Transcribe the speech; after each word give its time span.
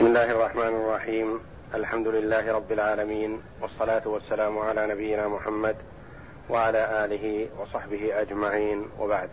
بسم 0.00 0.06
الله 0.06 0.30
الرحمن 0.30 0.74
الرحيم. 0.82 1.46
الحمد 1.74 2.08
لله 2.08 2.52
رب 2.52 2.72
العالمين 2.72 3.42
والصلاة 3.60 4.08
والسلام 4.08 4.58
على 4.58 4.86
نبينا 4.86 5.28
محمد 5.28 5.76
وعلى 6.48 7.04
آله 7.04 7.48
وصحبه 7.58 8.20
أجمعين. 8.20 8.90
وبعد. 8.98 9.30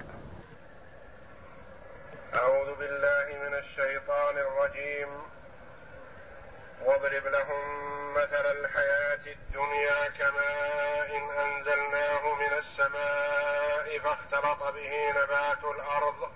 أعوذ 2.34 2.76
بالله 2.80 3.48
من 3.48 3.54
الشيطان 3.54 4.38
الرجيم. 4.38 5.10
واضرب 6.86 7.26
لهم 7.28 7.64
مثل 8.14 8.46
الحياة 8.60 9.26
الدنيا 9.38 10.10
كماء 10.20 11.18
إن 11.18 11.26
أنزلناه 11.46 12.24
من 12.36 12.54
السماء 12.58 14.00
فاختلط 14.04 14.74
به 14.76 15.10
نبات 15.10 15.64
الأرض 15.76 16.32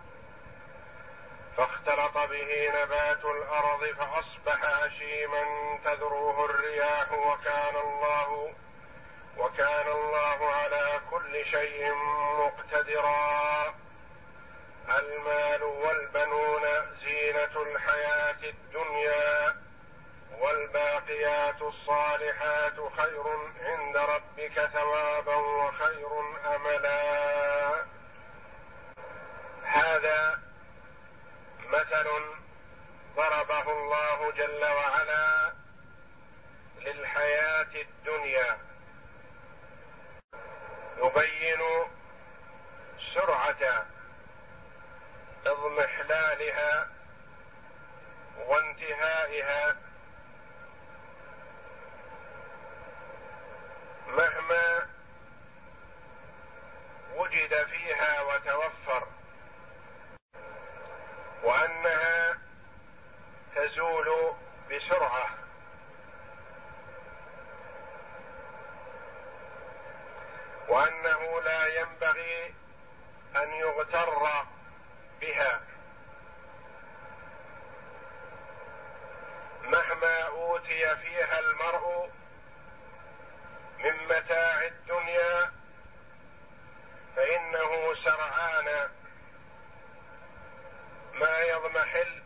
فاختلط 1.58 2.18
به 2.18 2.72
نبات 2.76 3.26
الأرض 3.26 3.86
فأصبح 3.86 4.64
هشيما 4.64 5.44
تذروه 5.86 6.46
الرياح 6.46 7.12
وكان 7.12 7.76
الله 7.76 8.54
وكان 9.38 9.88
الله 9.88 10.50
على 10.54 11.02
كل 11.12 11.46
شيء 11.46 11.94
مقتدرا. 12.40 13.76
المال 14.90 15.64
والبنون 15.64 16.62
زينة 17.04 17.62
الحياة 17.62 18.44
الدنيا 18.44 19.56
والباقيات 20.40 21.62
الصالحات 21.62 22.76
خير 22.98 23.24
عند 23.66 23.98
ربك 23.98 24.70
ثوابا 24.74 25.36
وخير 25.36 26.10
أملا. 26.56 27.86
هذا 29.64 30.40
مثل 31.72 32.08
ضربه 33.16 33.72
الله 33.72 34.32
جل 34.32 34.66
وعلا 34.66 35.54
للحياة 36.80 37.76
الدنيا. 37.76 38.58
يبين 40.98 41.62
سرعة 43.14 43.86
اضمحلالها 45.46 46.90
وانتهائها 48.48 49.76
مهما 54.08 54.90
وجد 57.16 57.66
فيها 57.66 58.22
وتوفر. 58.22 59.08
وأنها 61.44 62.38
تزول 63.56 64.36
بسرعة. 64.72 65.30
وأنه 70.68 71.42
لا 71.42 71.66
ينبغي 71.82 72.54
أن 73.36 73.54
يغتر 73.54 74.44
بها. 75.22 75.62
مهما 79.64 80.22
أوتي 80.28 80.96
فيها 80.96 81.40
المرء 81.40 82.10
من 83.80 83.94
متاع 84.04 84.64
الدنيا 84.64 85.52
فإنه 87.16 87.94
سرعان 87.94 88.90
ما 91.22 91.40
يضمحل 91.40 92.24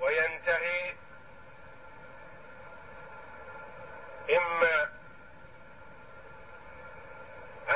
وينتهي 0.00 0.94
إما 4.36 4.90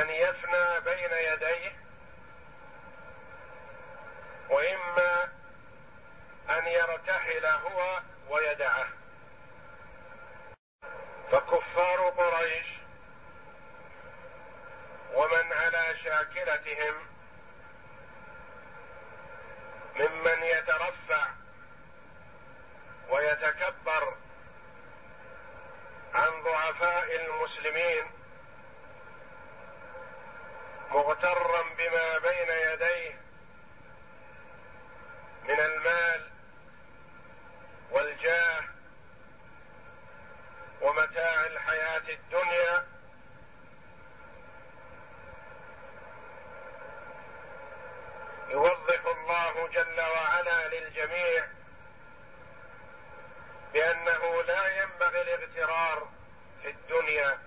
أن 0.03 0.11
يفنى 0.11 0.81
بين 0.81 1.13
يديه 1.13 1.73
وإما 4.51 5.33
أن 6.51 6.67
يرتحل 6.67 7.47
هو 7.47 8.01
ويدعه. 8.29 8.89
فكفار 11.33 12.09
قريش 12.09 12.67
ومن 15.15 15.53
على 15.53 15.97
شاكلتهم 16.05 17.14
ممن 19.97 20.43
يترفع 20.43 21.27
ويتكبر 23.11 24.17
عن 26.15 26.43
ضعفاء 26.43 27.17
المسلمين 27.27 28.05
مغترا 30.91 31.63
بما 31.63 32.19
بين 32.19 32.49
يديه 32.49 33.21
من 35.45 35.61
المال 35.61 36.31
والجاه 37.91 38.65
ومتاع 40.81 41.47
الحياة 41.47 42.03
الدنيا 42.09 42.87
يوضح 48.49 49.07
الله 49.07 49.69
جل 49.69 50.01
وعلا 50.01 50.69
للجميع 50.69 51.47
بأنه 53.73 54.43
لا 54.43 54.83
ينبغي 54.83 55.23
الاغترار 55.23 56.09
في 56.63 56.71
الدنيا. 56.71 57.39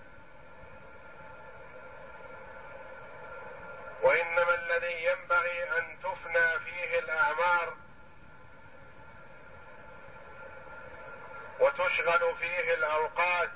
وإنما 4.02 4.56
الذي 4.56 5.04
ينبغي 5.06 5.78
أن 5.78 5.98
تفنى 6.04 6.60
فيه 6.60 7.00
الأعمار 7.00 7.78
وتشغل 11.60 12.36
فيه 12.40 12.74
الأوقات 12.74 13.52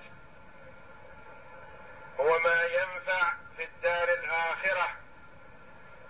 هو 2.19 2.39
ما 2.39 2.63
ينفع 2.63 3.33
في 3.57 3.63
الدار 3.63 4.09
الآخرة. 4.09 5.00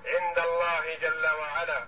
عند 0.06 0.39
الله 0.39 0.95
جل 0.95 1.28
وعلا. 1.28 1.88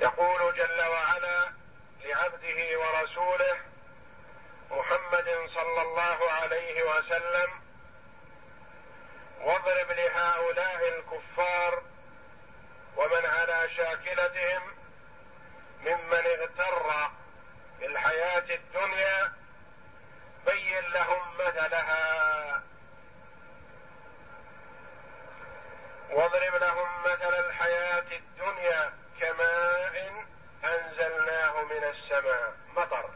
يقول 0.00 0.54
جل 0.54 0.82
وعلا 0.82 1.52
لعبده 2.00 2.78
ورسوله 2.78 3.56
محمد 4.70 5.46
صلى 5.46 5.82
الله 5.82 6.30
عليه 6.30 6.82
وسلم 6.82 7.50
واضرب 9.40 9.90
لهؤلاء 9.90 10.88
الكفار 10.88 11.82
ومن 12.96 13.26
على 13.26 13.68
شاكلتهم 13.76 14.62
ممن 15.80 16.26
اغتر 16.26 17.10
بالحياة 17.80 18.54
الدنيا. 18.54 19.32
بين 20.46 20.84
لهم 20.92 21.36
مثلها. 21.38 22.47
واضرب 26.10 26.54
لهم 26.54 27.02
مثل 27.02 27.34
الحياة 27.34 28.04
الدنيا 28.12 28.92
كماء 29.20 30.24
أنزلناه 30.64 31.62
من 31.62 31.84
السماء. 31.84 32.56
مطر. 32.76 33.10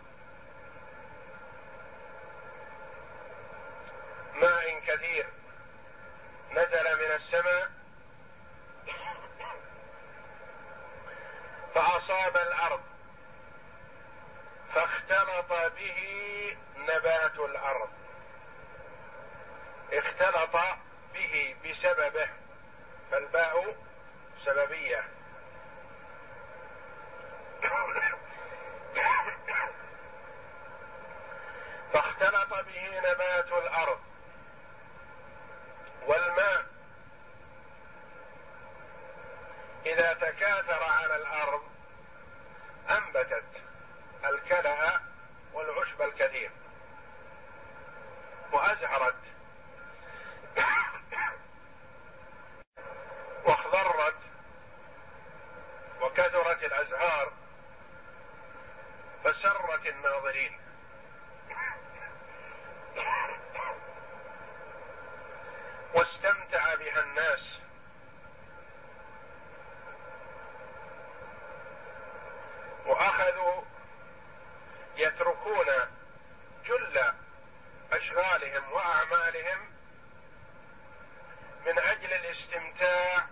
ماء 4.34 4.80
كثير. 4.80 5.26
نزل 6.50 6.96
من 6.96 7.12
السماء. 7.14 7.70
فأصاب 11.74 12.36
الأرض. 12.36 12.82
فاختلط 14.74 15.52
به 15.52 15.98
نبات 16.76 17.38
الأرض. 17.38 17.90
اختلط 19.92 20.56
به 21.14 21.56
بسببه. 21.64 22.41
فالباء 23.12 23.76
سببية. 24.44 25.04
فاختلط 31.92 32.54
به 32.54 33.00
نبات 33.00 33.52
الأرض. 33.52 34.00
والماء 36.06 36.66
إذا 39.86 40.12
تكاثر 40.12 40.82
على 40.82 41.16
الأرض 41.16 41.62
أنبتت 42.90 43.44
الكلأ 44.24 45.00
والعشب 45.52 46.02
الكثير. 46.02 46.50
وأزهرت. 48.52 49.14
وكثرت 56.02 56.64
الأزهار 56.64 57.32
فسرت 59.24 59.86
الناظرين. 59.86 60.58
واستمتع 65.94 66.74
بها 66.74 67.00
الناس. 67.00 67.58
وأخذوا 72.86 73.62
يتركون 74.96 75.66
جل 76.64 77.12
أشغالهم 77.92 78.72
وأعمالهم 78.72 79.58
من 81.66 81.78
أجل 81.78 82.12
الاستمتاع 82.12 83.26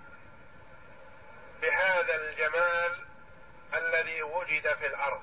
بهذا 1.60 2.14
الجمال 2.14 3.06
الذي 3.74 4.22
وجد 4.22 4.74
في 4.74 4.86
الأرض. 4.86 5.22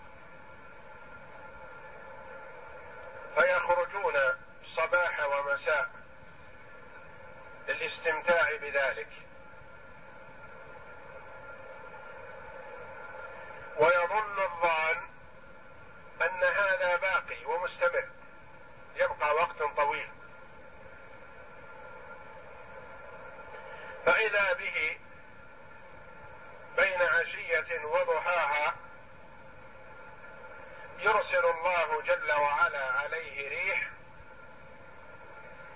فيخرجون 3.36 4.14
صباح 4.76 5.26
ومساء 5.26 5.90
للاستمتاع 7.68 8.56
بذلك. 8.56 9.10
ويظن 13.78 14.40
الظان 14.40 14.98
أن 16.22 16.44
هذا 16.44 16.96
باقي 16.98 17.46
ومستمر. 17.46 18.10
يبقى 18.96 19.36
وقت 19.36 19.64
طويل. 19.78 20.10
فإذا 24.06 24.54
به 24.54 24.98
بين 26.78 27.02
عشية 27.02 27.86
وضحاها 27.86 28.76
يرسل 31.00 31.46
الله 31.46 32.02
جل 32.02 32.32
وعلا 32.32 32.86
عليه 32.86 33.50
ريح 33.50 33.90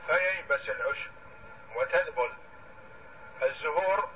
فييبس 0.07 0.69
العشب 0.69 1.11
وتذبل 1.75 2.33
الزهور 3.43 4.09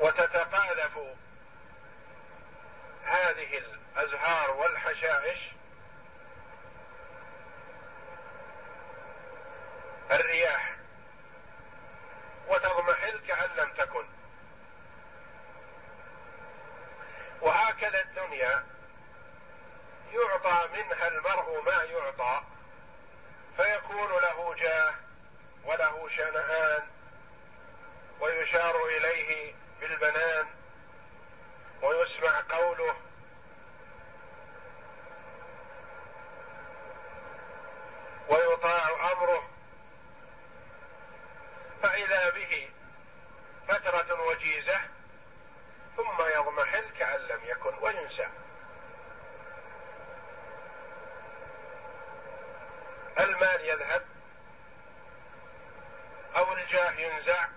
وتتقاذف 0.00 0.98
هذه 3.04 3.58
الأزهار 3.58 4.50
والحشائش 4.50 5.38
الرياح. 10.10 10.77
وتضمحل 12.48 13.20
كأن 13.28 13.50
لم 13.56 13.72
تكن. 13.72 14.06
وهكذا 17.40 18.00
الدنيا 18.00 18.64
يعطى 20.12 20.68
منها 20.72 21.08
المرء 21.08 21.62
ما 21.62 21.82
يعطى 21.82 22.42
فيكون 23.56 24.08
له 24.08 24.54
جاه 24.54 24.94
وله 25.64 26.08
شنآن 26.08 26.82
ويشار 28.20 28.86
إليه 28.86 29.54
بالبنان 29.80 30.46
ويسمع 31.82 32.42
قوله 32.48 32.96
ويطاع 38.28 39.12
امره 39.12 39.48
فاذا 41.82 42.17
به 42.30 42.70
فترة 43.68 44.22
وجيزة 44.28 44.80
ثم 45.96 46.22
يضمحل 46.34 46.84
كأن 46.98 47.20
لم 47.20 47.40
يكن 47.44 47.74
وينسى 47.80 48.28
المال 53.18 53.60
يذهب 53.60 54.02
أو 56.36 56.52
الجاه 56.52 56.92
ينزع 56.92 57.48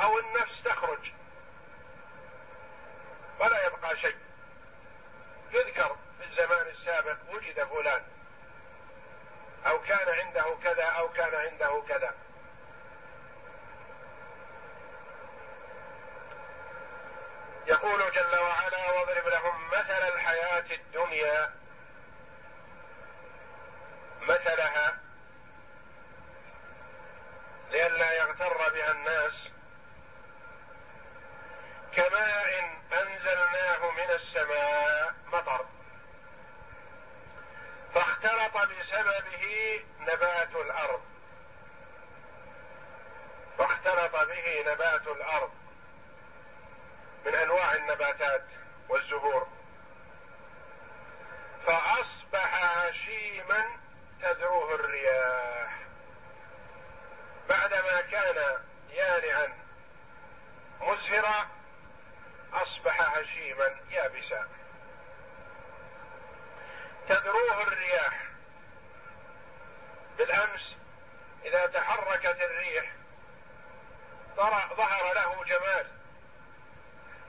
أو 0.00 0.18
النفس 0.18 0.62
تخرج 0.62 1.12
ولا 3.40 3.66
يبقى 3.66 3.96
شيء 3.96 4.16
يذكر 5.52 5.96
في 6.18 6.24
الزمان 6.24 6.66
السابق 6.66 7.16
وجد 7.32 7.64
فلان 7.64 8.02
أو 9.66 9.80
كان 9.80 10.08
عنده 10.08 10.56
كذا 10.64 10.84
أو 10.84 11.08
كان 11.08 11.34
عنده 11.34 11.82
كذا 11.88 12.14
يقول 17.66 18.12
جل 18.12 18.38
وعلا 18.38 18.90
واضرب 18.90 19.26
لهم 19.28 19.68
مثل 19.68 20.08
الحياة 20.14 20.64
الدنيا 20.70 21.54
مثلها 24.22 24.98
لئلا 27.70 28.12
يغتر 28.12 28.70
بها 28.72 28.90
الناس 28.90 29.48
كماء 31.92 32.76
انزلناه 32.92 33.90
من 33.90 34.10
السماء 34.14 35.14
مطر 35.26 35.66
فاختلط 37.94 38.56
بسببه 38.86 39.84
نبات 40.00 40.56
الأرض. 40.56 41.02
فاختلط 43.58 44.16
به 44.16 44.64
نبات 44.66 45.06
الأرض 45.06 45.50
من 47.26 47.34
أنواع 47.34 47.74
النباتات 47.74 48.44
والزهور 48.88 49.48
فأصبح 51.66 52.76
هشيما 52.78 53.76
تذروه 54.22 54.74
الرياح. 54.74 55.78
بعدما 57.48 58.00
كان 58.00 58.60
يانعا 58.90 59.54
مزهرا 60.80 61.48
أصبح 62.52 63.00
هشيما 63.00 63.80
يابسا. 63.90 64.48
تذروه 67.08 67.62
الرياح. 67.62 68.15
بالأمس 70.36 70.76
إذا 71.44 71.66
تحركت 71.66 72.40
الريح 72.40 72.92
ظهر 74.76 75.14
له 75.14 75.44
جمال. 75.44 75.86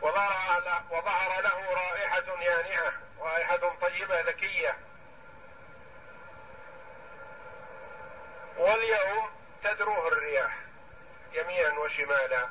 وظهر 0.01 1.41
له 1.41 1.73
رائحة 1.73 2.41
يانعة 2.41 2.93
رائحة 3.19 3.75
طيبة 3.81 4.21
ذكية. 4.21 4.77
واليوم 8.57 9.31
تدروه 9.63 10.07
الرياح 10.07 10.55
يمينا 11.33 11.79
وشمالا 11.79 12.49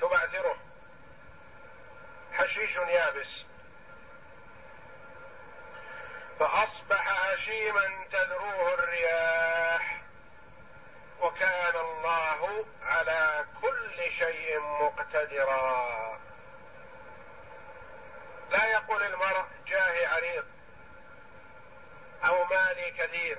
تبعثره. 0.00 0.56
حشيش 2.32 2.76
يابس. 2.76 3.44
فأصبح 6.40 7.08
هشيما 7.08 8.04
تذروه 8.12 8.74
الرياح 8.74 10.02
وكان 11.20 11.76
الله 11.76 12.66
على 12.82 13.44
كل 13.62 14.12
شيء 14.18 14.60
مقتدرا. 14.60 16.18
لا 18.50 18.66
يقول 18.66 19.02
المرء 19.02 19.44
جاهي 19.66 20.06
عريض 20.06 20.44
أو 22.24 22.44
مالي 22.44 22.90
كثير 22.90 23.38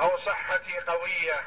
أو 0.00 0.16
صحتي 0.16 0.80
قوية 0.80 1.42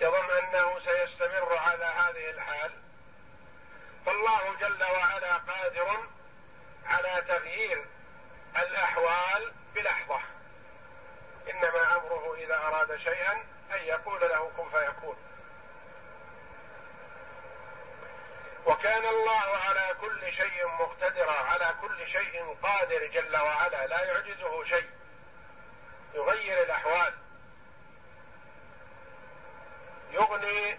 يظن 0.00 0.30
أنه 0.30 0.78
سيستمر 0.78 1.56
على 1.56 1.84
هذه 1.84 2.30
الحال. 2.30 2.72
فالله 4.06 4.54
جل 4.60 4.84
وعلا 4.84 5.36
قادر 5.36 6.06
على 6.86 7.24
تغيير 7.28 7.86
الأحوال 8.56 9.52
بلحظة. 9.74 10.20
إنما 11.50 11.96
أمره 11.96 12.34
إذا 12.34 12.56
أراد 12.56 12.96
شيئا 12.96 13.32
أن 13.74 13.80
يقول 13.84 14.20
له 14.20 14.50
كن 14.56 14.70
فيكون. 14.70 15.16
وكان 18.66 19.06
الله 19.06 19.56
على 19.56 19.94
كل 20.00 20.32
شيء 20.32 20.66
مقتدرا 20.66 21.32
على 21.32 21.74
كل 21.80 22.08
شيء 22.08 22.56
قادر 22.62 23.06
جل 23.06 23.36
وعلا 23.36 23.86
لا 23.86 24.02
يعجزه 24.04 24.64
شيء. 24.64 24.90
يغير 26.14 26.62
الأحوال. 26.62 27.14
يغني 30.10 30.78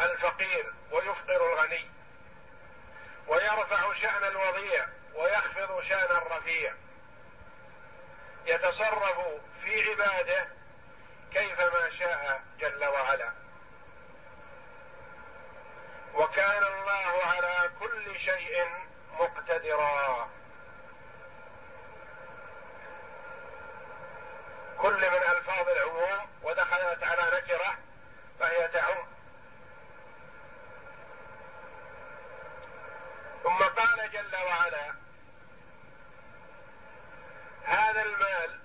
الفقير 0.00 0.72
ويفقر 0.90 1.52
الغني. 1.52 1.90
ويرفع 3.28 3.94
شأن 3.94 4.24
الوضيع 4.24 4.86
ويخفض 5.14 5.80
شأن 5.82 6.16
الرفيع. 6.16 6.74
يتصرف 8.46 9.18
في 9.64 9.90
عباده 9.90 10.48
كيفما 11.32 11.90
شاء 11.90 12.42
جل 12.58 12.84
وعلا. 12.84 13.32
وكان 16.14 16.62
الله 16.62 17.24
على 17.24 17.70
كل 17.80 18.20
شيء 18.20 18.68
مقتدرا. 19.12 20.28
كل 24.78 25.10
من 25.10 25.22
ألفاظ 25.36 25.68
العموم 25.68 26.28
ودخلت 26.42 27.02
على 27.02 27.22
نكرة 27.36 27.78
فهي 28.40 28.68
تعم 28.68 29.11
جل 34.06 34.36
وعلا 34.36 34.94
هذا 37.64 38.02
المال 38.02 38.61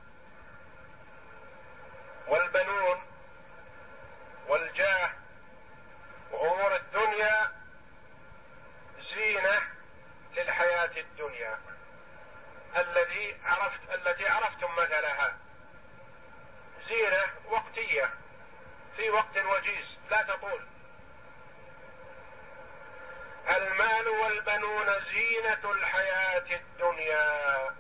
زينة 25.18 25.72
الحياة 25.72 26.46
الدنيا. 26.56 27.76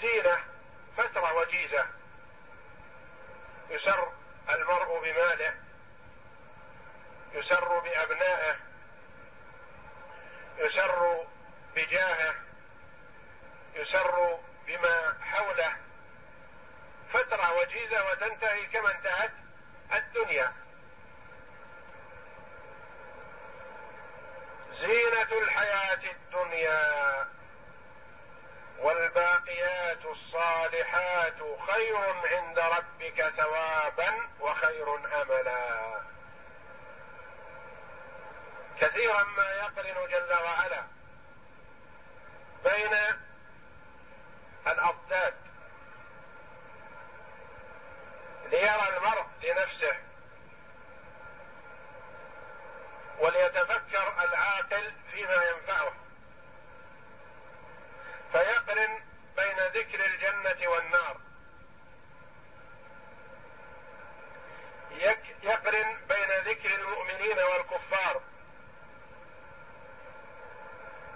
زينة 0.00 0.38
فترة 0.96 1.34
وجيزة. 1.34 1.86
يسر 3.68 4.12
المرء 4.48 5.00
بماله. 5.00 5.54
يسر 7.32 7.78
بأبنائه. 7.78 8.56
يسر 10.58 11.24
بجاهه. 11.74 12.34
يسر 13.74 14.38
بما 14.66 15.16
حوله. 15.22 15.76
فترة 17.12 17.52
وجيزة 17.52 18.10
وتنتهي 18.10 18.66
كما 18.66 18.90
انتهت 18.90 19.32
الدنيا. 19.92 20.52
زينة 24.78 25.42
الحياة 25.42 26.00
الدنيا 26.12 27.28
والباقيات 28.78 30.04
الصالحات 30.04 31.38
خير 31.70 31.96
عند 32.24 32.58
ربك 32.58 33.32
ثوابا 33.36 34.28
وخير 34.40 34.94
املا. 34.94 36.00
كثيرا 38.80 39.24
ما 39.24 39.50
يقرن 39.50 40.08
جل 40.08 40.34
وعلا 40.34 40.82
بين 42.64 42.98
الأضداد. 44.66 45.34
ليرى 48.50 48.88
المرء 48.96 49.26
لنفسه 49.42 50.09
وليتفكر 53.20 54.24
العاقل 54.24 54.92
فيما 55.12 55.44
ينفعه. 55.44 55.92
فيقرن 58.32 59.04
بين 59.36 59.58
ذكر 59.58 60.06
الجنة 60.06 60.70
والنار. 60.70 61.16
يقرن 65.42 66.00
بين 66.08 66.30
ذكر 66.44 66.74
المؤمنين 66.74 67.38
والكفار. 67.38 68.22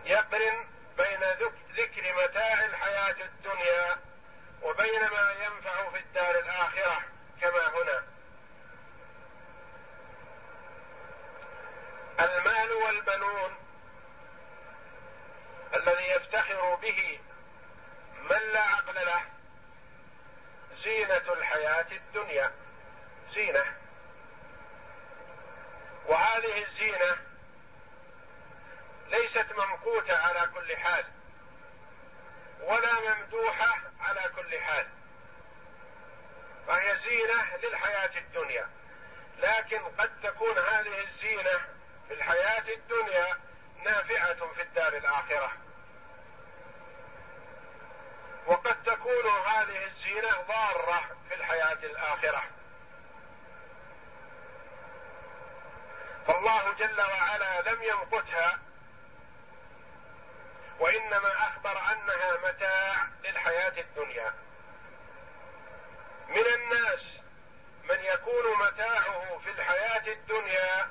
يقرن 0.05 0.67
بين 0.97 1.21
ذكر 1.77 2.25
متاع 2.25 2.65
الحياة 2.65 3.25
الدنيا 3.25 3.99
وبين 4.63 5.01
ما 5.01 5.33
ينفع 5.45 5.91
في 5.91 5.99
الدار 5.99 6.39
الآخرة 6.39 7.03
كما 7.41 7.69
هنا. 7.69 8.14
المال 12.21 12.73
والبنون 12.73 13.55
الذي 15.75 16.11
يفتخر 16.11 16.75
به 16.75 17.21
من 18.31 18.53
لا 18.53 18.61
عقل 18.61 18.95
له. 18.95 19.23
زينة 20.85 21.33
الحياة 21.33 21.87
الدنيا. 21.93 22.53
زينة. 23.35 23.65
وهذه 26.07 26.65
الزينة 26.65 27.17
ليست 29.09 29.53
ممقوتة 29.53 30.19
على 30.19 30.51
كل 30.55 30.77
حال 30.77 31.05
ولا 32.61 33.01
ممدوحة 33.01 33.81
على 34.01 34.31
كل 34.37 34.59
حال. 34.59 34.87
فهي 36.67 36.99
زينة 36.99 37.57
للحياة 37.63 38.19
الدنيا. 38.19 38.71
لكن 39.39 39.79
قد 39.79 40.21
تكون 40.23 40.59
هذه 40.59 41.01
الزينة 41.01 41.74
في 42.09 42.15
الحياة 42.15 42.75
الدنيا 42.75 43.39
نافعة 43.85 44.53
في 44.55 44.63
الدار 44.63 44.97
الآخرة. 44.97 45.53
وقد 48.47 48.83
تكون 48.83 49.27
هذه 49.47 49.87
الزينة 49.87 50.41
ضارة 50.49 51.03
في 51.29 51.35
الحياة 51.35 51.79
الآخرة. 51.83 52.43
فالله 56.27 56.73
جل 56.73 57.01
وعلا 57.01 57.61
لم 57.61 57.83
يمقتها 57.83 58.59
وإنما 60.81 61.33
أخبر 61.49 61.79
أنها 61.93 62.37
متاع 62.49 63.09
للحياة 63.25 63.81
الدنيا. 63.81 64.35
من 66.29 66.47
الناس 66.55 67.21
من 67.85 68.01
يكون 68.01 68.59
متاعه 68.67 69.39
في 69.45 69.51
الحياة 69.51 70.13
الدنيا 70.13 70.89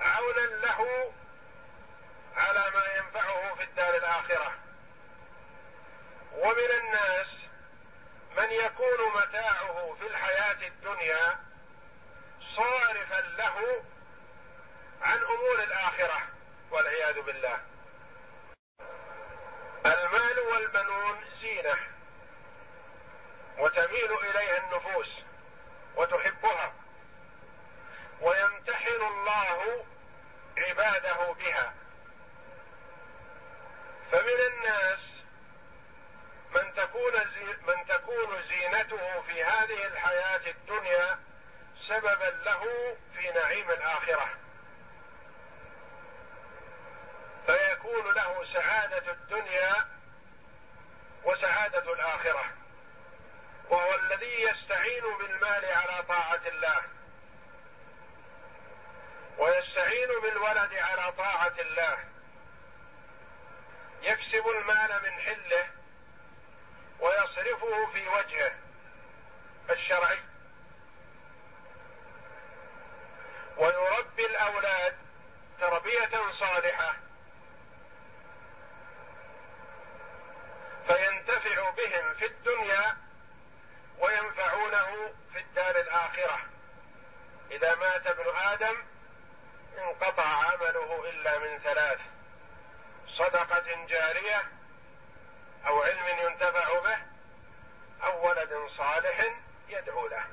عونا 0.00 0.40
له 0.40 1.12
على 2.36 2.70
ما 2.74 2.84
ينفعه 2.96 3.54
في 3.54 3.62
الدار 3.64 3.96
الآخرة. 3.96 4.52
ومن 6.32 6.70
الناس 6.80 7.46
من 8.36 8.50
يكون 8.50 8.98
متاعه 9.16 9.96
في 10.00 10.06
الحياة 10.06 10.68
الدنيا 10.68 11.38
صارفا 12.56 13.20
له 13.20 13.84
عن 15.02 15.18
أمور 15.18 15.62
الآخرة 15.62 16.22
والعياذ 16.70 17.22
بالله. 17.22 17.58
المال 19.86 20.38
والبنون 20.38 21.24
زينة 21.40 21.76
وتميل 23.58 24.12
إليها 24.12 24.58
النفوس 24.58 25.20
وتحبها 25.96 26.72
ويمتحن 28.20 29.02
الله 29.02 29.84
عباده 30.58 31.32
بها 31.32 31.74
فمن 34.12 34.40
الناس 34.52 35.22
من 36.54 36.74
تكون 36.74 37.12
من 37.68 37.86
تكون 37.88 38.42
زينته 38.42 39.22
في 39.22 39.44
هذه 39.44 39.86
الحياة 39.86 40.50
الدنيا 40.50 41.18
سببا 42.04 42.42
له 42.44 42.62
في 43.16 43.30
نعيم 43.30 43.70
الآخرة. 43.70 44.28
فيكون 47.46 48.14
له 48.14 48.44
سعادة 48.44 49.12
الدنيا 49.12 49.88
وسعادة 51.24 51.92
الآخرة. 51.92 52.44
وهو 53.70 53.94
الذي 53.94 54.42
يستعين 54.42 55.02
بالمال 55.18 55.64
على 55.64 56.02
طاعة 56.08 56.40
الله. 56.46 56.82
ويستعين 59.38 60.08
بالولد 60.22 60.74
على 60.74 61.12
طاعة 61.12 61.54
الله. 61.60 61.98
يكسب 64.02 64.48
المال 64.48 65.02
من 65.02 65.20
حله 65.20 65.70
ويصرفه 67.00 67.86
في 67.92 68.08
وجهه 68.08 68.52
الشرعي. 69.70 70.18
ويربي 73.56 74.26
الأولاد 74.26 74.96
تربية 75.60 76.30
صالحة. 76.32 76.94
فينتفع 80.86 81.70
بهم 81.70 82.14
في 82.14 82.26
الدنيا 82.26 82.96
وينفعونه 83.98 85.14
في 85.32 85.38
الدار 85.38 85.76
الآخرة. 85.76 86.40
إذا 87.50 87.74
مات 87.74 88.06
ابن 88.06 88.36
آدم 88.36 88.76
انقطع 89.78 90.28
عمله 90.28 91.10
إلا 91.10 91.38
من 91.38 91.58
ثلاث 91.58 92.00
صدقة 93.08 93.86
جارية 93.86 94.42
أو 95.66 95.82
علم 95.82 96.06
ينتفع 96.06 96.80
به 96.80 96.98
أو 98.04 98.28
ولد 98.28 98.66
صالح 98.68 99.24
يدعو 99.68 100.06
له. 100.06 100.24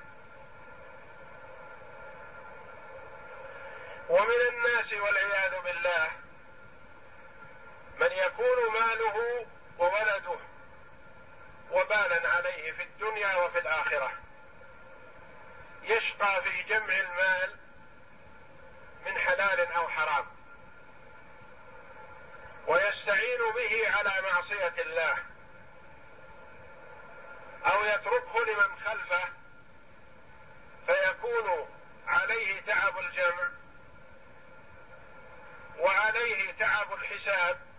ومن 4.09 4.41
الناس 4.49 4.93
والعياذ 4.93 5.61
بالله. 5.61 6.11
من 7.99 8.11
يكون 8.11 8.71
ماله 8.73 9.45
وولده 9.77 10.39
وبالا 11.71 12.29
عليه 12.29 12.71
في 12.71 12.83
الدنيا 12.83 13.35
وفي 13.35 13.59
الآخرة. 13.59 14.11
يشقى 15.83 16.43
في 16.43 16.63
جمع 16.63 16.93
المال 16.99 17.59
من 19.05 19.17
حلال 19.17 19.71
أو 19.71 19.87
حرام. 19.87 20.25
ويستعين 22.67 23.39
به 23.55 23.97
على 23.97 24.21
معصية 24.21 24.73
الله. 24.81 25.17
أو 27.65 27.83
يتركه 27.83 28.45
لمن 28.45 28.79
خلفه 28.85 29.40
out. 37.27 37.70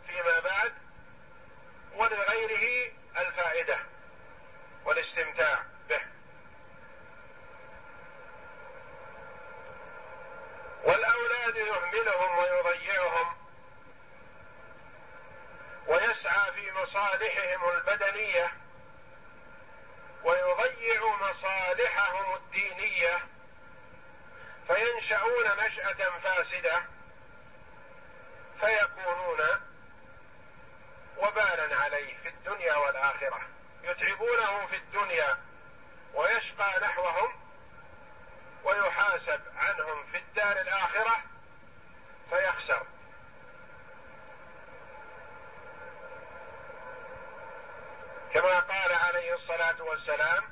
والسلام 50.02 50.44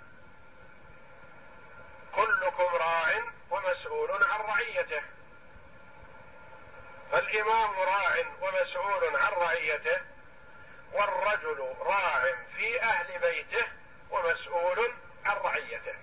كلكم 2.15 2.75
راع 2.75 3.23
ومسؤول 3.51 4.25
عن 4.25 4.41
رعيته. 4.41 5.03
فالإمام 7.13 7.71
راع 7.81 8.17
ومسؤول 8.41 9.17
عن 9.17 9.33
رعيته 9.33 10.01
والرجل 10.93 11.75
راع 11.81 12.35
في 12.57 12.83
أهل 12.83 13.19
بيته 13.19 13.67
ومسؤول 14.11 14.95
عن 15.25 15.37
رعيته. 15.37 15.95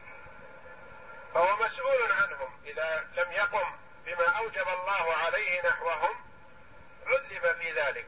فهو 1.34 1.56
مسؤول 1.56 2.12
عنهم 2.12 2.60
إذا 2.66 3.08
لم 3.18 3.32
يقم 3.32 3.72
بما 4.06 4.28
أوجب 4.38 4.68
الله 4.68 5.14
عليه 5.14 5.70
نحوهم 5.70 6.16
عذب 7.06 7.56
في 7.62 7.72
ذلك. 7.72 8.08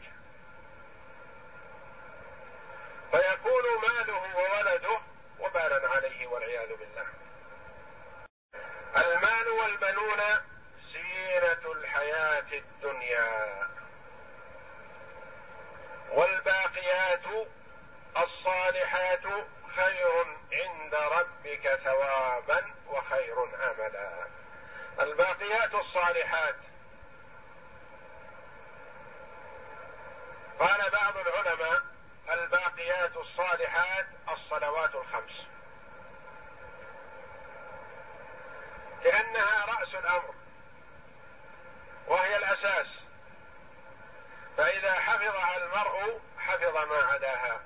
فيكون 3.11 3.63
ماله 3.81 4.35
وولده 4.35 5.08
وبالا 5.39 5.89
عليه 5.89 6.27
والعياذ 6.27 6.75
بالله. 6.75 7.05
المال 8.97 9.47
والبنون 9.47 10.21
زينة 10.93 11.71
الحياة 11.71 12.53
الدنيا. 12.53 13.67
والباقيات 16.11 17.47
الصالحات 18.17 19.23
خير 19.75 20.25
عند 20.53 20.95
ربك 20.95 21.79
ثوابا 21.83 22.73
وخير 22.87 23.43
املا 23.43 24.27
الباقيات 24.99 25.75
الصالحات. 25.75 26.55
قال 30.59 30.89
بعض 30.91 31.17
العلماء 31.17 31.88
الباقيات 32.31 33.17
الصالحات 33.17 34.05
الصلوات 34.29 34.95
الخمس. 34.95 35.47
لأنها 39.03 39.65
رأس 39.65 39.95
الأمر 39.95 40.33
وهي 42.07 42.37
الأساس. 42.37 42.99
فإذا 44.57 44.93
حفظها 44.93 45.57
المرء 45.57 46.21
حفظ 46.37 46.77
ما 46.77 46.97
عداها. 46.97 47.61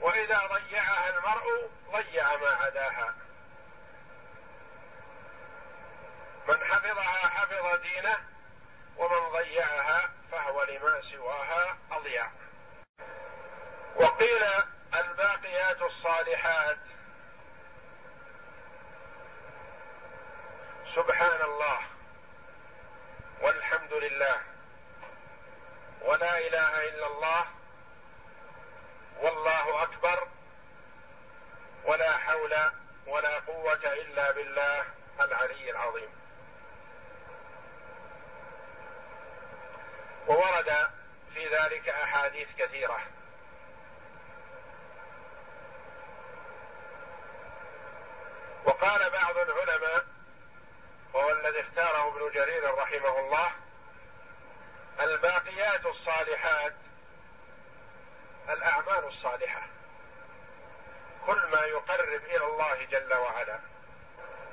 وإذا 0.00 0.46
ضيعها 0.46 1.18
المرء 1.18 1.70
ضيع 1.92 2.36
ما 2.36 2.48
عداها. 2.48 3.14
من 6.48 6.64
حفظها 6.64 7.28
حفظ 7.28 7.80
دينه 7.82 8.24
ومن 8.96 9.28
ضيعها 9.32 10.10
فهو 10.32 10.64
لما 10.64 11.02
سواها 11.02 11.78
أضيع. 11.92 12.30
وقيل 14.00 14.44
الباقيات 14.94 15.82
الصالحات. 15.82 16.78
سبحان 20.94 21.42
الله 21.42 21.80
والحمد 23.40 23.92
لله. 23.92 24.40
ولا 26.00 26.38
إله 26.38 26.88
إلا 26.88 27.06
الله 27.06 27.46
والله 29.20 29.82
أكبر. 29.82 30.28
ولا 31.84 32.16
حول 32.16 32.56
ولا 33.06 33.38
قوة 33.38 33.92
إلا 33.92 34.30
بالله 34.30 34.84
العلي 35.20 35.70
العظيم. 35.70 36.10
وورد 40.26 40.90
في 41.34 41.48
ذلك 41.56 41.88
أحاديث 41.88 42.48
كثيرة. 42.58 43.00
وقال 48.64 49.10
بعض 49.10 49.36
العلماء 49.36 50.04
وهو 51.12 51.30
الذي 51.30 51.60
اختاره 51.60 52.08
ابن 52.08 52.30
جرير 52.34 52.74
رحمه 52.74 53.18
الله 53.18 53.52
الباقيات 55.00 55.86
الصالحات 55.86 56.74
الأعمال 58.48 59.04
الصالحة 59.04 59.62
كل 61.26 61.46
ما 61.52 61.60
يقرب 61.60 62.24
إلى 62.24 62.44
الله 62.44 62.84
جل 62.84 63.14
وعلا. 63.14 63.60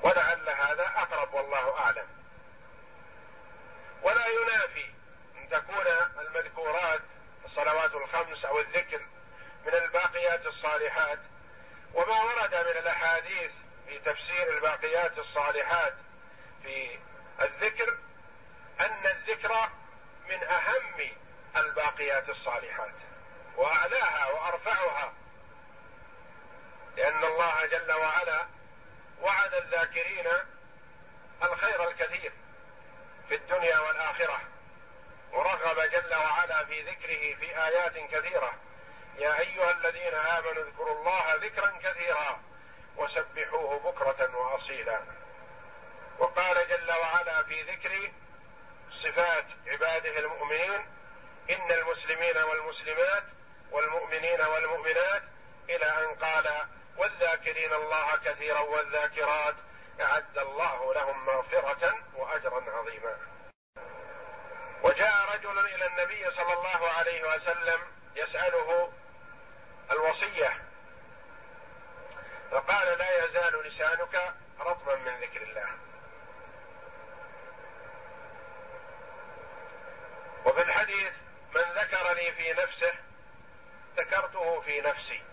ولعل 0.04 0.50
هذا 0.50 0.94
أقرب 0.96 1.34
والله 1.34 1.80
أعلم. 1.80 2.08
ولا 4.02 4.28
ينافي 4.28 4.92
أن 5.38 5.50
تكون 5.50 5.88
المذكورات 6.20 7.02
الصلوات 7.46 7.94
الخمس 7.94 8.46
أو 8.46 8.60
الذكر 8.60 9.02
من 9.66 9.74
الباقيات 9.74 10.46
الصالحات. 10.46 11.20
وما 11.94 12.24
ورد 12.24 12.56
من 12.56 12.78
الأحاديث 12.78 13.52
في 13.88 14.00
تفسير 14.00 14.58
الباقيات 14.58 15.20
الصالحات 15.20 15.94
في 16.64 17.00
الذكر 17.42 17.98
أن 18.80 19.08
الذكر 19.08 19.70
من 20.30 20.44
أهم 20.44 21.12
الباقيات 21.58 22.30
الصالحات 22.30 22.94
وأعلاها 23.56 24.32
وأرفعها 24.32 25.14
لأن 26.98 27.24
الله 27.24 27.66
جل 27.66 27.92
وعلا 27.92 28.48
وعد 29.22 29.54
الذاكرين 29.54 30.28
الخير 31.44 31.90
الكثير 31.90 32.32
في 33.30 33.36
الدنيا 33.36 33.80
والآخرة 33.80 34.42
ورغب 35.32 35.80
جل 35.80 36.16
وعلا 36.16 36.66
في 36.66 36.82
ذكره 36.82 37.36
في 37.36 37.64
آيات 37.68 37.94
كثيرة. 37.94 38.54
يا 39.18 39.40
أيها 39.40 39.72
الذين 39.72 40.14
آمنوا 40.14 40.64
اذكروا 40.64 41.00
الله 41.00 41.36
ذكرا 41.36 41.78
كثيرا. 41.84 42.40
وسبحوه 42.98 43.80
بكرة 43.80 44.36
وأصيلا. 44.38 45.02
وقال 46.20 46.68
جل 46.68 46.92
وعلا 46.92 47.44
في 47.44 47.62
ذكر 47.62 48.12
صفات 48.92 49.46
عباده 49.68 50.20
المؤمنين 50.20 50.86
إن 51.50 51.72
المسلمين 51.72 52.38
والمسلمات 52.38 53.24
والمؤمنين 53.72 54.42
والمؤمنات 54.42 55.24
إلى 55.70 55.86
أن 55.86 56.16
قال 56.16 56.66
والذاكرين 56.98 57.74
الله 57.74 58.16
كثيرا 58.16 58.60
والذاكرات 58.60 59.56
أعد 60.02 60.38
الله 60.38 60.94
لهم 60.94 61.26
مغفرة 61.26 61.96
وأجرا 62.16 62.72
عظيما. 62.72 63.18
وجاء 64.84 65.36
رجل 65.36 65.60
إلى 65.60 65.88
النبي 65.88 66.32
صلى 66.32 66.54
الله 66.54 66.90
عليه 66.90 67.36
وسلم 67.36 67.80
يسأله 68.16 68.94
الوصية 69.92 70.67
فقال 72.52 72.98
لا 72.98 73.26
يزال 73.26 73.68
لسانك 73.68 74.34
رطبا 74.60 74.96
من 74.96 75.20
ذكر 75.22 75.42
الله. 75.42 75.70
وفي 80.46 80.62
الحديث 80.62 81.14
من 81.56 81.62
ذكرني 81.62 82.32
في 82.32 82.54
نفسه 82.54 82.94
ذكرته 83.98 84.62
في 84.62 84.82
نفسي. 84.82 85.24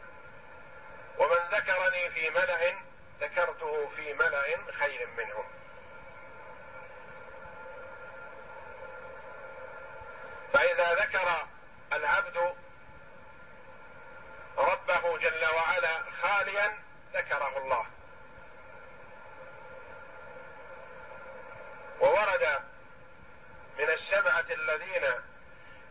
ومن 1.19 1.39
ذكرني 1.53 2.11
في 2.11 2.31
ملأ 2.31 2.75
ذكرته 3.21 3.89
في 3.97 4.13
ملأ 4.13 4.73
خير 4.73 5.07
منهم 5.07 5.45
فإذا 10.53 10.95
ذكر 10.95 11.47
العبد 11.93 12.55
ربه 14.59 15.19
جل 15.19 15.45
وعلا 15.45 16.05
خاليا 16.23 16.84
ذكره 17.15 17.59
الله. 17.59 17.87
وورد 22.01 22.63
من 23.79 23.91
السبعة 23.91 24.47
الذين 24.51 25.05